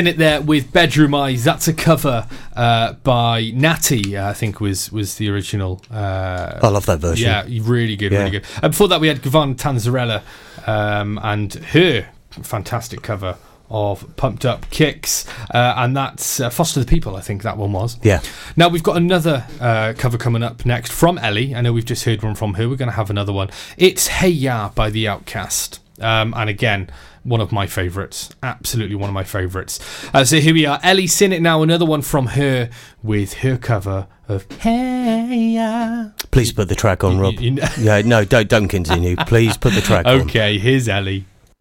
Smile. 0.00 0.06
it 0.06 0.18
there 0.18 0.40
with 0.40 0.72
Bedroom 0.72 1.14
Eyes. 1.14 1.44
That's 1.44 1.68
a 1.68 1.72
cover 1.72 2.26
uh, 2.56 2.94
by 3.04 3.50
Natty, 3.54 4.16
uh, 4.16 4.28
I 4.30 4.32
think 4.32 4.60
was 4.60 4.90
was 4.92 5.16
the 5.16 5.28
original. 5.30 5.82
Uh, 5.90 6.58
I 6.62 6.68
love 6.68 6.86
that 6.86 7.00
version. 7.00 7.26
Yeah, 7.28 7.44
really 7.62 7.96
good, 7.96 8.12
Yeah. 8.12 8.18
really 8.20 8.30
good. 8.30 8.44
And 8.62 8.72
before 8.72 8.88
that, 8.88 9.00
we 9.00 9.08
had 9.08 9.22
Gavan 9.22 9.54
Tanzarella 9.56 10.22
um, 10.66 11.18
and 11.22 11.52
her 11.54 12.06
fantastic 12.42 13.02
cover 13.02 13.36
of 13.70 14.16
Pumped 14.16 14.44
Up 14.44 14.68
Kicks. 14.70 15.26
Uh, 15.52 15.74
and 15.78 15.96
that's 15.96 16.40
uh, 16.40 16.50
Foster 16.50 16.80
the 16.80 16.86
People, 16.86 17.16
I 17.16 17.20
think 17.22 17.42
that 17.42 17.56
one 17.56 17.72
was. 17.72 17.98
Yeah. 18.02 18.20
Now 18.54 18.68
we've 18.68 18.82
got 18.82 18.96
another 18.98 19.46
uh, 19.60 19.94
cover 19.96 20.18
coming 20.18 20.42
up 20.42 20.66
next 20.66 20.92
from 20.92 21.16
Ellie. 21.18 21.54
I 21.54 21.62
know 21.62 21.72
we've 21.72 21.84
just 21.84 22.04
heard 22.04 22.22
one 22.22 22.34
from 22.34 22.54
her. 22.54 22.68
We're 22.68 22.76
going 22.76 22.90
to 22.90 22.96
have 22.96 23.08
another 23.08 23.32
one. 23.32 23.48
It's 23.78 24.08
Hey 24.08 24.28
Ya 24.28 24.68
by 24.74 24.90
The 24.90 25.06
OutKast. 25.06 25.78
Um, 26.00 26.34
and 26.36 26.50
again, 26.50 26.90
one 27.24 27.40
of 27.40 27.52
my 27.52 27.66
favourites. 27.66 28.30
Absolutely 28.42 28.96
one 28.96 29.08
of 29.08 29.14
my 29.14 29.24
favourites. 29.24 29.78
Uh, 30.12 30.24
so 30.24 30.38
here 30.38 30.54
we 30.54 30.66
are. 30.66 30.80
Ellie 30.82 31.06
Sinnott 31.06 31.42
now, 31.42 31.62
another 31.62 31.86
one 31.86 32.02
from 32.02 32.28
her 32.28 32.70
with 33.02 33.34
her 33.34 33.56
cover 33.56 34.08
of 34.28 34.50
Hey 34.52 35.54
Ya. 35.54 36.10
Please 36.30 36.52
put 36.52 36.68
the 36.68 36.74
track 36.74 37.04
on, 37.04 37.18
Rob. 37.18 37.34
yeah, 37.40 38.02
no, 38.04 38.24
don't 38.24 38.48
don't 38.48 38.68
continue. 38.68 39.16
Please 39.26 39.56
put 39.56 39.74
the 39.74 39.80
track 39.80 40.06
on. 40.06 40.22
Okay, 40.22 40.58
here's 40.58 40.88
Ellie. 40.88 41.26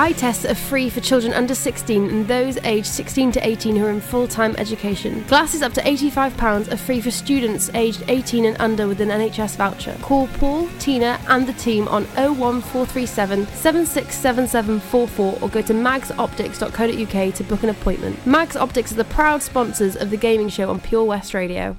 Eye 0.00 0.12
tests 0.12 0.46
are 0.46 0.54
free 0.54 0.88
for 0.88 1.00
children 1.00 1.34
under 1.34 1.54
16 1.54 2.08
and 2.08 2.26
those 2.26 2.56
aged 2.64 2.86
16 2.86 3.32
to 3.32 3.46
18 3.46 3.76
who 3.76 3.84
are 3.84 3.90
in 3.90 4.00
full 4.00 4.26
time 4.26 4.56
education. 4.56 5.22
Glasses 5.24 5.60
up 5.60 5.74
to 5.74 5.82
£85 5.82 6.72
are 6.72 6.76
free 6.78 7.02
for 7.02 7.10
students 7.10 7.68
aged 7.74 8.04
18 8.08 8.46
and 8.46 8.56
under 8.58 8.88
with 8.88 9.02
an 9.02 9.10
NHS 9.10 9.56
voucher. 9.56 9.94
Call 10.00 10.26
Paul, 10.28 10.70
Tina, 10.78 11.20
and 11.28 11.46
the 11.46 11.52
team 11.52 11.86
on 11.88 12.04
01437 12.14 13.46
767744 13.48 15.38
or 15.42 15.48
go 15.50 15.60
to 15.60 15.74
magsoptics.co.uk 15.74 17.34
to 17.34 17.44
book 17.44 17.62
an 17.62 17.68
appointment. 17.68 18.26
Mags 18.26 18.56
Optics 18.56 18.92
are 18.92 18.94
the 18.94 19.04
proud 19.04 19.42
sponsors 19.42 19.96
of 19.96 20.08
the 20.08 20.16
gaming 20.16 20.48
show 20.48 20.70
on 20.70 20.80
Pure 20.80 21.04
West 21.04 21.34
Radio. 21.34 21.76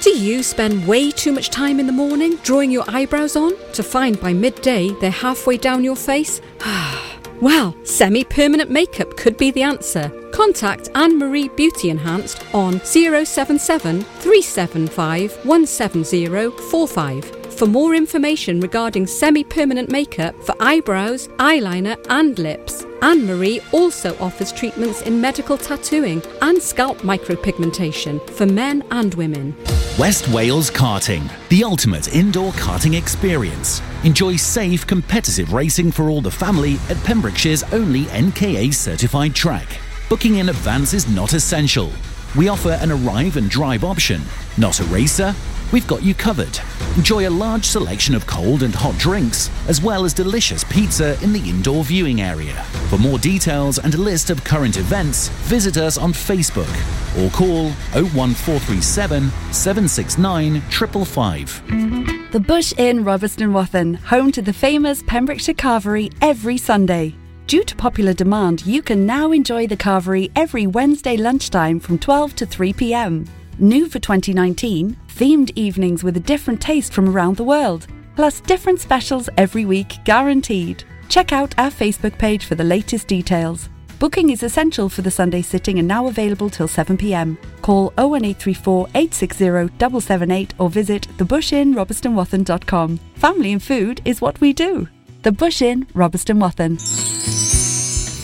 Do 0.00 0.10
you 0.10 0.42
spend 0.42 0.88
way 0.88 1.12
too 1.12 1.30
much 1.30 1.50
time 1.50 1.78
in 1.78 1.86
the 1.86 1.92
morning 1.92 2.34
drawing 2.42 2.72
your 2.72 2.84
eyebrows 2.88 3.36
on 3.36 3.52
to 3.74 3.84
find 3.84 4.20
by 4.20 4.32
midday 4.32 4.90
they're 5.00 5.12
halfway 5.12 5.56
down 5.56 5.84
your 5.84 5.94
face? 5.94 6.40
Ah. 6.62 7.09
Well, 7.40 7.74
semi 7.84 8.24
permanent 8.24 8.70
makeup 8.70 9.16
could 9.16 9.36
be 9.36 9.50
the 9.50 9.62
answer. 9.62 10.10
Contact 10.32 10.88
Anne 10.94 11.18
Marie 11.18 11.48
Beauty 11.48 11.90
Enhanced 11.90 12.44
on 12.54 12.80
077 12.80 14.02
375 14.02 15.44
17045 15.44 17.39
for 17.60 17.66
more 17.66 17.94
information 17.94 18.58
regarding 18.58 19.06
semi 19.06 19.44
permanent 19.44 19.90
makeup 19.90 20.34
for 20.44 20.54
eyebrows, 20.60 21.28
eyeliner, 21.36 21.94
and 22.08 22.38
lips. 22.38 22.86
Anne 23.02 23.26
Marie 23.26 23.60
also 23.72 24.16
offers 24.18 24.50
treatments 24.50 25.02
in 25.02 25.20
medical 25.20 25.58
tattooing 25.58 26.22
and 26.40 26.56
scalp 26.62 26.96
micropigmentation 27.00 28.18
for 28.30 28.46
men 28.46 28.82
and 28.92 29.12
women. 29.12 29.54
West 29.98 30.26
Wales 30.28 30.70
Karting, 30.70 31.30
the 31.50 31.62
ultimate 31.62 32.14
indoor 32.14 32.50
karting 32.52 32.96
experience. 32.96 33.82
Enjoy 34.04 34.36
safe, 34.36 34.86
competitive 34.86 35.52
racing 35.52 35.92
for 35.92 36.08
all 36.08 36.22
the 36.22 36.30
family 36.30 36.76
at 36.88 36.96
Pembrokeshire's 37.04 37.62
only 37.74 38.04
NKA 38.04 38.72
certified 38.72 39.34
track. 39.34 39.68
Booking 40.08 40.36
in 40.36 40.48
advance 40.48 40.94
is 40.94 41.14
not 41.14 41.34
essential. 41.34 41.90
We 42.38 42.48
offer 42.48 42.70
an 42.80 42.90
arrive 42.90 43.36
and 43.36 43.50
drive 43.50 43.84
option. 43.84 44.22
Not 44.56 44.80
a 44.80 44.84
racer? 44.84 45.34
We've 45.72 45.86
got 45.86 46.02
you 46.02 46.14
covered. 46.14 46.58
Enjoy 46.96 47.28
a 47.28 47.30
large 47.30 47.64
selection 47.64 48.16
of 48.16 48.26
cold 48.26 48.64
and 48.64 48.74
hot 48.74 48.98
drinks, 48.98 49.48
as 49.68 49.80
well 49.80 50.04
as 50.04 50.12
delicious 50.12 50.64
pizza 50.64 51.16
in 51.22 51.32
the 51.32 51.48
indoor 51.48 51.84
viewing 51.84 52.20
area. 52.20 52.54
For 52.90 52.98
more 52.98 53.18
details 53.18 53.78
and 53.78 53.94
a 53.94 53.98
list 53.98 54.30
of 54.30 54.42
current 54.42 54.76
events, 54.76 55.28
visit 55.46 55.76
us 55.76 55.96
on 55.96 56.12
Facebook 56.12 56.68
or 57.16 57.30
call 57.30 57.70
01437 57.92 59.30
769 59.52 60.60
555. 60.60 62.32
The 62.32 62.40
Bush 62.40 62.72
Inn, 62.76 63.04
Robeston 63.04 63.52
Wathen, 63.52 63.94
home 63.94 64.32
to 64.32 64.42
the 64.42 64.52
famous 64.52 65.04
Pembrokeshire 65.04 65.54
Carvery 65.54 66.12
every 66.20 66.58
Sunday. 66.58 67.14
Due 67.46 67.64
to 67.64 67.76
popular 67.76 68.12
demand, 68.12 68.66
you 68.66 68.82
can 68.82 69.06
now 69.06 69.30
enjoy 69.30 69.68
the 69.68 69.76
Carvery 69.76 70.30
every 70.34 70.66
Wednesday 70.66 71.16
lunchtime 71.16 71.78
from 71.78 71.98
12 71.98 72.36
to 72.36 72.46
3 72.46 72.72
pm. 72.72 73.24
New 73.60 73.88
for 73.88 73.98
2019, 73.98 74.96
themed 75.08 75.52
evenings 75.54 76.02
with 76.02 76.16
a 76.16 76.20
different 76.20 76.62
taste 76.62 76.94
from 76.94 77.08
around 77.10 77.36
the 77.36 77.44
world, 77.44 77.86
plus 78.16 78.40
different 78.40 78.80
specials 78.80 79.28
every 79.36 79.66
week 79.66 79.98
guaranteed. 80.04 80.82
Check 81.10 81.32
out 81.32 81.54
our 81.58 81.70
Facebook 81.70 82.16
page 82.16 82.46
for 82.46 82.54
the 82.54 82.64
latest 82.64 83.06
details. 83.06 83.68
Booking 83.98 84.30
is 84.30 84.42
essential 84.42 84.88
for 84.88 85.02
the 85.02 85.10
Sunday 85.10 85.42
sitting 85.42 85.78
and 85.78 85.86
now 85.86 86.06
available 86.06 86.48
till 86.48 86.68
7pm. 86.68 87.36
Call 87.60 87.88
01834 87.98 88.86
860 88.94 89.44
778 89.78 90.54
or 90.58 90.70
visit 90.70 91.06
thebushin.robertstonwathen.com. 91.18 92.98
Family 93.16 93.52
and 93.52 93.62
food 93.62 94.00
is 94.06 94.22
what 94.22 94.40
we 94.40 94.54
do. 94.54 94.88
The 95.22 95.32
Bush 95.32 95.60
Inn, 95.60 95.84
Robeston 95.92 96.38
Wathen. 96.38 97.59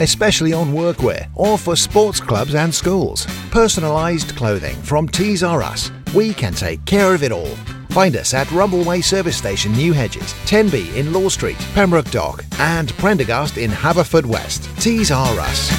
especially 0.00 0.52
on 0.52 0.72
workwear 0.72 1.28
or 1.34 1.56
for 1.56 1.76
sports 1.76 2.20
clubs 2.20 2.54
and 2.54 2.74
schools. 2.74 3.26
Personalised 3.50 4.36
clothing 4.36 4.76
from 4.82 5.08
Tees 5.08 5.42
R 5.42 5.62
Us. 5.62 5.90
We 6.14 6.34
can 6.34 6.52
take 6.52 6.84
care 6.84 7.14
of 7.14 7.22
it 7.22 7.32
all. 7.32 7.54
Find 7.90 8.16
us 8.16 8.34
at 8.34 8.46
Rumbleway 8.48 9.02
Service 9.02 9.36
Station, 9.36 9.72
New 9.72 9.92
Hedges, 9.92 10.32
10B 10.46 10.94
in 10.94 11.12
Law 11.12 11.28
Street, 11.28 11.58
Pembroke 11.74 12.10
Dock, 12.10 12.44
and 12.58 12.92
Prendergast 12.98 13.58
in 13.58 13.70
Haverfordwest. 13.70 14.80
Tees 14.80 15.10
R 15.10 15.38
Us. 15.40 15.70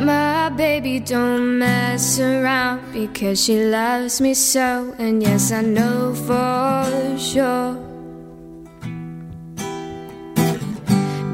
My 0.00 0.50
baby 0.50 1.00
don't 1.00 1.58
mess 1.58 2.20
around 2.20 2.92
because 2.92 3.42
she 3.42 3.64
loves 3.64 4.20
me 4.20 4.34
so, 4.34 4.94
and 4.98 5.22
yes, 5.22 5.50
I 5.52 5.62
know 5.62 6.14
for 6.14 7.18
sure. 7.18 7.93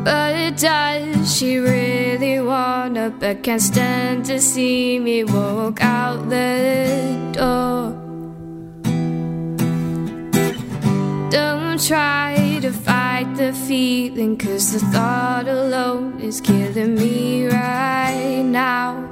But 0.02 0.56
does 0.56 1.36
she 1.36 1.58
really 1.58 2.40
wanna? 2.40 3.10
But 3.10 3.42
can't 3.42 3.60
stand 3.60 4.24
to 4.26 4.40
see 4.40 4.98
me 4.98 5.24
walk 5.24 5.82
out 5.82 6.30
the 6.30 7.18
door. 7.32 7.92
Don't 11.30 11.78
try 11.86 12.58
to 12.62 12.72
fight 12.72 13.34
the 13.36 13.52
feeling, 13.52 14.38
cause 14.38 14.72
the 14.72 14.80
thought 14.86 15.46
alone 15.46 16.18
is 16.20 16.40
killing 16.40 16.94
me 16.94 17.46
right 17.46 18.42
now. 18.42 19.06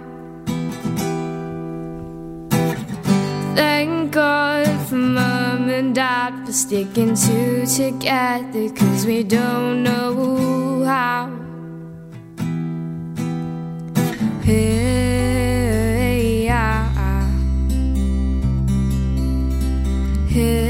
Thank 3.55 4.12
God 4.12 4.66
for 4.89 4.97
and 5.71 5.95
dad 5.95 6.47
for 6.47 6.53
sticking 6.53 7.14
two 7.14 7.64
together, 7.66 8.69
cause 8.71 9.07
we 9.07 9.23
don't 9.23 9.83
know 9.83 10.85
how. 10.85 11.31
Hey, 14.43 16.45
yeah. 16.45 16.89
Hey, 20.29 20.68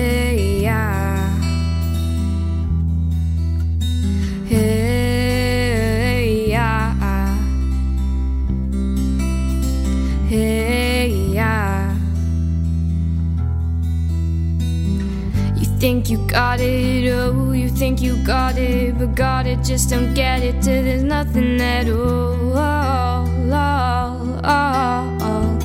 think 15.79 16.11
you 16.11 16.19
got 16.27 16.59
it, 16.59 17.09
oh, 17.13 17.53
you 17.53 17.69
think 17.69 18.03
you 18.03 18.17
got 18.25 18.59
it, 18.59 18.99
but 18.99 19.15
got 19.15 19.47
it, 19.47 19.63
just 19.63 19.91
don't 19.91 20.13
get 20.13 20.43
it 20.43 20.61
till 20.61 20.83
there's 20.83 21.05
nothing 21.05 21.61
at 21.61 21.89
all. 21.89 22.59
all, 22.59 23.29
all, 23.53 25.23
all. 25.23 25.59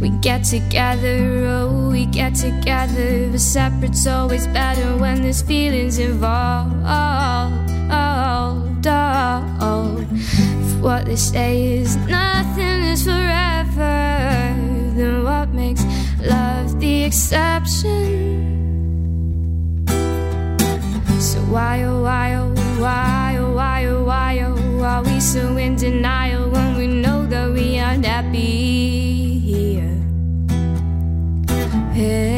We 0.00 0.10
get 0.20 0.44
together, 0.44 1.46
oh, 1.46 1.88
we 1.90 2.04
get 2.04 2.34
together, 2.34 3.30
but 3.30 3.40
separate's 3.40 4.06
always 4.06 4.46
better 4.48 4.98
when 4.98 5.22
there's 5.22 5.40
feelings 5.40 5.98
involved. 5.98 6.74
If 10.66 10.80
what 10.82 11.06
they 11.06 11.16
say 11.16 11.78
is 11.78 11.96
nothing 11.96 12.82
is 12.92 13.04
forever, 13.04 14.54
then 14.94 15.24
what 15.24 15.48
makes 15.54 15.82
love 16.20 16.78
the 16.78 17.04
exception? 17.04 18.63
So 21.34 21.40
why 21.50 21.82
oh 21.82 22.00
why 22.00 22.34
oh 22.36 22.54
why 22.78 23.36
oh 23.40 23.50
why 23.54 23.86
oh 23.86 24.04
why 24.04 24.38
oh 24.38 24.82
are 24.82 25.02
we 25.02 25.18
so 25.18 25.56
in 25.56 25.74
denial 25.74 26.48
when 26.48 26.76
we 26.76 26.86
know 26.86 27.26
that 27.26 27.50
we 27.50 27.76
aren't 27.80 28.06
happy 28.06 29.40
here? 29.40 29.98
Hey, 31.92 32.33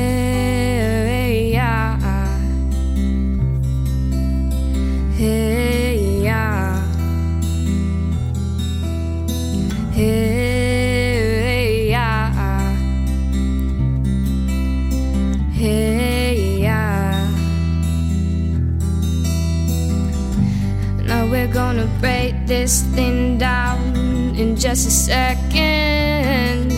this 22.47 22.83
thing 22.95 23.39
down 23.39 23.95
in 24.37 24.57
just 24.57 24.87
a 24.87 24.91
second. 24.91 26.71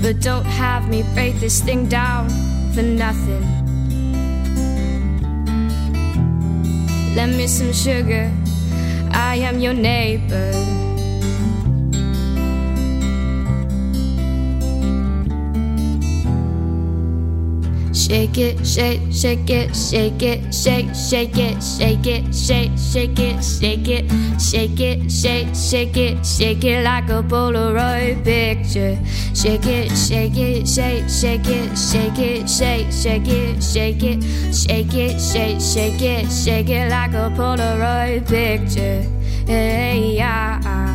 But 0.00 0.20
don't 0.20 0.44
have 0.44 0.88
me 0.88 1.02
break 1.14 1.40
this 1.40 1.60
thing 1.60 1.88
down 1.88 2.28
for 2.72 2.82
nothing. 2.82 3.42
Lend 7.16 7.36
me 7.36 7.48
some 7.48 7.72
sugar, 7.72 8.30
I 9.10 9.36
am 9.36 9.58
your 9.58 9.74
neighbor. 9.74 10.77
Shake 18.08 18.38
it, 18.38 18.66
shake, 18.66 19.02
shake 19.12 19.50
it, 19.50 19.76
shake 19.76 20.22
it, 20.22 20.54
shake, 20.54 20.94
shake 20.94 21.36
it, 21.36 21.62
shake 21.62 22.06
it, 22.06 22.34
shake, 22.34 22.70
shake 22.78 23.18
it, 23.18 23.44
shake 23.44 23.86
it, 23.86 24.40
shake 24.40 24.80
it, 24.80 25.12
shake, 25.12 25.54
shake 25.54 25.96
it, 25.98 26.24
shake 26.24 26.64
it 26.64 26.84
like 26.84 27.10
a 27.10 27.22
Polaroid 27.22 28.24
picture. 28.24 28.98
Shake 29.34 29.66
it, 29.66 29.94
shake 29.94 30.38
it, 30.38 30.66
shake, 30.66 31.06
shake 31.06 31.48
it, 31.48 31.76
shake 31.76 32.18
it, 32.18 32.48
shake, 32.48 32.90
shake 32.90 33.28
it, 33.28 33.62
shake 33.62 34.02
it, 34.02 34.22
shake 34.54 34.94
it, 34.94 35.20
shake, 35.20 35.60
shake 35.60 36.00
it, 36.00 36.32
shake 36.32 36.70
it 36.70 36.90
like 36.90 37.12
a 37.12 37.28
Polaroid 37.36 38.26
picture. 38.26 39.02
Hey, 39.46 40.14
yeah. 40.16 40.87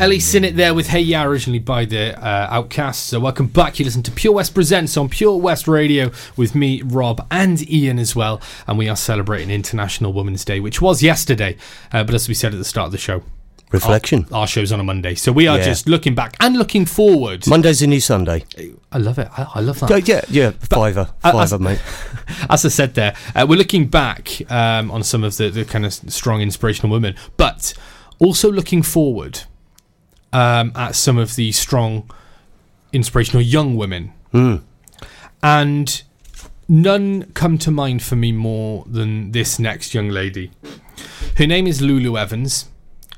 Ellie 0.00 0.18
Sinnott 0.18 0.56
there 0.56 0.72
with 0.72 0.86
Hey 0.86 1.02
Ya, 1.02 1.24
originally 1.24 1.58
by 1.58 1.84
the 1.84 2.18
uh, 2.18 2.62
OutKasts. 2.62 2.94
So 2.94 3.20
welcome 3.20 3.48
back. 3.48 3.78
You 3.78 3.84
listen 3.84 4.02
to 4.04 4.10
Pure 4.10 4.32
West 4.32 4.54
Presents 4.54 4.96
on 4.96 5.10
Pure 5.10 5.36
West 5.36 5.68
Radio 5.68 6.10
with 6.38 6.54
me, 6.54 6.80
Rob, 6.80 7.26
and 7.30 7.70
Ian 7.70 7.98
as 7.98 8.16
well. 8.16 8.40
And 8.66 8.78
we 8.78 8.88
are 8.88 8.96
celebrating 8.96 9.50
International 9.50 10.14
Women's 10.14 10.42
Day, 10.42 10.58
which 10.58 10.80
was 10.80 11.02
yesterday. 11.02 11.58
Uh, 11.92 12.02
but 12.02 12.14
as 12.14 12.28
we 12.28 12.34
said 12.34 12.54
at 12.54 12.56
the 12.56 12.64
start 12.64 12.86
of 12.86 12.92
the 12.92 12.98
show, 12.98 13.22
Reflection. 13.72 14.26
Our, 14.32 14.40
our 14.40 14.46
show's 14.46 14.72
on 14.72 14.80
a 14.80 14.84
Monday. 14.84 15.14
So 15.14 15.30
we 15.32 15.46
are 15.46 15.58
Yeah. 15.58 15.64
just 15.66 15.86
looking 15.86 16.14
back 16.14 16.34
and 16.40 16.56
looking 16.56 16.86
forward. 16.86 17.46
Monday's 17.46 17.82
a 17.82 17.86
new 17.86 18.00
Sunday. 18.00 18.44
I 18.90 18.98
love 18.98 19.18
it. 19.18 19.28
I, 19.38 19.46
I 19.56 19.60
love 19.60 19.78
that. 19.80 20.08
Yeah, 20.08 20.22
yeah, 20.30 20.50
fiver, 20.52 21.10
fiver, 21.20 21.38
as- 21.40 21.60
mate. 21.60 21.80
As 22.48 22.64
I 22.64 22.68
said 22.68 22.94
there, 22.94 23.14
uh, 23.36 23.46
we're 23.48 23.58
looking 23.58 23.86
back 23.86 24.40
um, 24.50 24.90
on 24.90 25.02
some 25.04 25.22
of 25.22 25.36
the, 25.36 25.50
the 25.50 25.64
kind 25.66 25.84
of 25.86 25.92
strong 25.92 26.40
inspirational 26.40 26.90
women, 26.90 27.14
but 27.36 27.74
also 28.18 28.50
looking 28.50 28.82
forward 28.82 29.42
um, 30.32 30.72
at 30.74 30.94
some 30.94 31.18
of 31.18 31.36
the 31.36 31.52
strong 31.52 32.10
inspirational 32.92 33.42
young 33.42 33.76
women. 33.76 34.12
Mm. 34.32 34.62
And 35.42 36.02
none 36.68 37.24
come 37.32 37.58
to 37.58 37.70
mind 37.70 38.02
for 38.02 38.16
me 38.16 38.32
more 38.32 38.84
than 38.88 39.32
this 39.32 39.58
next 39.58 39.94
young 39.94 40.08
lady. 40.08 40.50
Her 41.36 41.46
name 41.46 41.66
is 41.66 41.80
Lulu 41.80 42.16
Evans. 42.18 42.66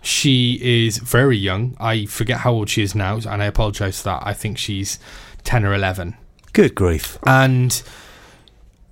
She 0.03 0.59
is 0.87 0.99
very 0.99 1.37
young. 1.37 1.77
I 1.79 2.07
forget 2.07 2.39
how 2.41 2.53
old 2.53 2.69
she 2.69 2.83
is 2.83 2.95
now, 2.95 3.17
and 3.17 3.43
I 3.43 3.47
apologise 3.47 3.99
for 4.03 4.11
that. 4.11 4.23
I 4.25 4.33
think 4.35 4.59
she's 4.59 4.99
10 5.45 5.65
or 5.65 5.75
11 5.75 6.17
Good 6.53 6.75
grief. 6.75 7.19
and 7.27 7.83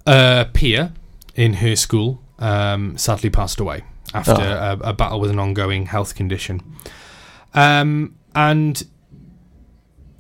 a 0.07 0.47
peer 0.53 0.93
in 1.35 1.55
her 1.55 1.77
school 1.77 2.21
um, 2.39 2.97
sadly 2.97 3.31
passed 3.31 3.61
away 3.61 3.83
after 4.15 4.33
Oh. 4.33 4.79
a, 4.83 4.91
a 4.91 4.93
battle 4.93 5.21
with 5.21 5.31
an 5.31 5.39
ongoing 5.39 5.87
health 5.87 6.15
condition. 6.15 6.61
Um, 7.55 8.17
and 8.35 8.83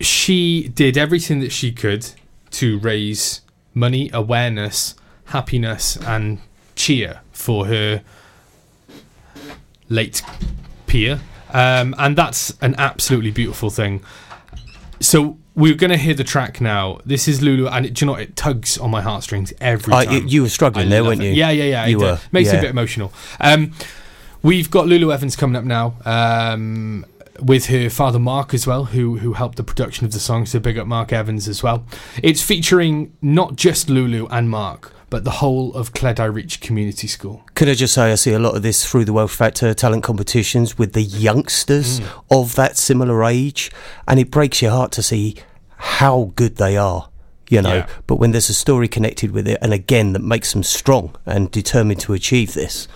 she 0.00 0.68
did 0.68 0.96
everything 0.96 1.40
that 1.40 1.52
she 1.52 1.72
could 1.72 2.06
to 2.52 2.78
raise 2.78 3.42
money, 3.74 4.10
awareness, 4.12 4.94
happiness, 5.26 5.96
and 5.96 6.38
cheer 6.74 7.20
for 7.32 7.66
her 7.66 8.02
late 9.88 10.22
peer. 10.86 11.20
Um, 11.52 11.94
and 11.98 12.16
that's 12.16 12.56
an 12.60 12.74
absolutely 12.78 13.30
beautiful 13.30 13.70
thing. 13.70 14.02
So 15.00 15.38
we're 15.54 15.74
going 15.74 15.90
to 15.90 15.96
hear 15.96 16.14
the 16.14 16.24
track 16.24 16.60
now. 16.60 17.00
This 17.04 17.26
is 17.26 17.42
Lulu, 17.42 17.66
and 17.68 17.86
it, 17.86 17.94
do 17.94 18.04
you 18.04 18.10
know? 18.12 18.16
It 18.16 18.36
tugs 18.36 18.78
on 18.78 18.90
my 18.90 19.00
heartstrings 19.02 19.52
every 19.60 19.92
Uh, 19.92 20.04
time. 20.04 20.14
you- 20.14 20.28
you 20.28 20.42
were 20.42 20.48
struggling 20.48 20.86
I 20.86 20.90
there, 20.90 21.04
weren't 21.04 21.22
you? 21.22 21.30
Yeah, 21.30 21.50
yeah, 21.50 21.64
yeah. 21.64 21.86
You 21.86 22.00
it, 22.00 22.04
uh, 22.04 22.12
were, 22.12 22.20
Makes 22.32 22.52
it 22.52 22.58
a 22.58 22.60
bit 22.62 22.70
emotional. 22.70 23.12
Um, 23.40 23.72
we've 24.42 24.70
got 24.70 24.86
Lulu 24.86 25.12
Evans 25.12 25.36
coming 25.36 25.56
up 25.56 25.64
now. 25.64 25.94
Um, 26.04 27.04
with 27.42 27.66
her 27.66 27.90
father 27.90 28.18
Mark 28.18 28.52
as 28.54 28.66
well, 28.66 28.86
who 28.86 29.18
who 29.18 29.34
helped 29.34 29.56
the 29.56 29.64
production 29.64 30.04
of 30.06 30.12
the 30.12 30.20
song. 30.20 30.46
So 30.46 30.58
big 30.58 30.78
up 30.78 30.86
Mark 30.86 31.12
Evans 31.12 31.48
as 31.48 31.62
well. 31.62 31.84
It's 32.22 32.42
featuring 32.42 33.12
not 33.22 33.56
just 33.56 33.88
Lulu 33.90 34.26
and 34.30 34.48
Mark, 34.50 34.92
but 35.10 35.24
the 35.24 35.30
whole 35.32 35.74
of 35.74 35.92
Cleddau 35.92 36.32
Reach 36.32 36.60
Community 36.60 37.06
School. 37.06 37.42
Could 37.54 37.68
I 37.68 37.74
just 37.74 37.94
say 37.94 38.12
I 38.12 38.14
see 38.14 38.32
a 38.32 38.38
lot 38.38 38.54
of 38.56 38.62
this 38.62 38.84
through 38.88 39.04
the 39.04 39.12
Wealth 39.12 39.32
Factor 39.32 39.74
talent 39.74 40.02
competitions 40.04 40.78
with 40.78 40.92
the 40.92 41.02
youngsters 41.02 42.00
Mm. 42.00 42.06
of 42.30 42.54
that 42.56 42.76
similar 42.76 43.24
age, 43.24 43.70
and 44.06 44.20
it 44.20 44.30
breaks 44.30 44.62
your 44.62 44.70
heart 44.72 44.92
to 44.92 45.02
see 45.02 45.36
how 45.76 46.32
good 46.36 46.56
they 46.56 46.76
are. 46.76 47.08
You 47.48 47.62
know, 47.62 47.74
Yeah. 47.74 47.86
but 48.06 48.16
when 48.16 48.30
there's 48.30 48.48
a 48.48 48.54
story 48.54 48.86
connected 48.86 49.32
with 49.32 49.48
it, 49.48 49.58
and 49.60 49.72
again 49.72 50.12
that 50.12 50.22
makes 50.22 50.52
them 50.52 50.62
strong 50.62 51.16
and 51.26 51.50
determined 51.50 51.98
to 52.02 52.12
achieve 52.12 52.54
this, 52.54 52.86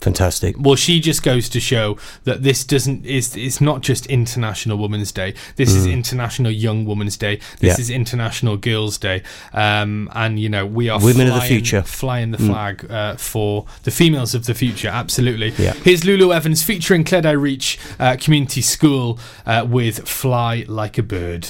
fantastic. 0.00 0.56
Well, 0.58 0.76
she 0.76 1.00
just 1.00 1.22
goes 1.22 1.48
to 1.50 1.60
show 1.60 1.96
that 2.24 2.42
this 2.42 2.64
doesn't 2.64 3.04
is 3.04 3.36
it's 3.36 3.60
not 3.60 3.82
just 3.82 4.06
International 4.06 4.78
Women's 4.78 5.12
Day. 5.12 5.34
This 5.56 5.74
is 5.74 5.86
Mm. 5.86 5.92
International 5.92 6.50
Young 6.50 6.84
Women's 6.84 7.16
Day. 7.16 7.38
This 7.60 7.76
Yeah. 7.78 7.82
is 7.82 7.90
International 7.90 8.56
Girls' 8.56 8.98
Day. 8.98 9.22
Um, 9.52 10.08
and 10.14 10.38
you 10.38 10.48
know 10.48 10.64
we 10.66 10.88
are 10.88 10.98
Women 11.00 11.28
of 11.28 11.34
the 11.34 11.40
future. 11.42 11.82
flying 11.82 12.30
the 12.30 12.38
Mm. 12.38 12.46
flag 12.48 12.90
uh, 12.90 13.16
for 13.16 13.66
the 13.84 13.90
females 13.90 14.34
of 14.34 14.46
the 14.46 14.54
future. 14.54 14.88
Absolutely. 14.88 15.52
Yeah. 15.58 15.74
Here's 15.84 16.04
Lulu 16.04 16.32
Evans 16.32 16.62
featuring 16.62 17.04
Cleddau 17.04 17.34
Reach 17.40 17.78
uh, 17.98 18.16
Community 18.20 18.62
School 18.62 19.18
uh, 19.46 19.64
with 19.68 20.08
"Fly 20.08 20.64
Like 20.68 20.98
a 20.98 21.02
Bird." 21.02 21.48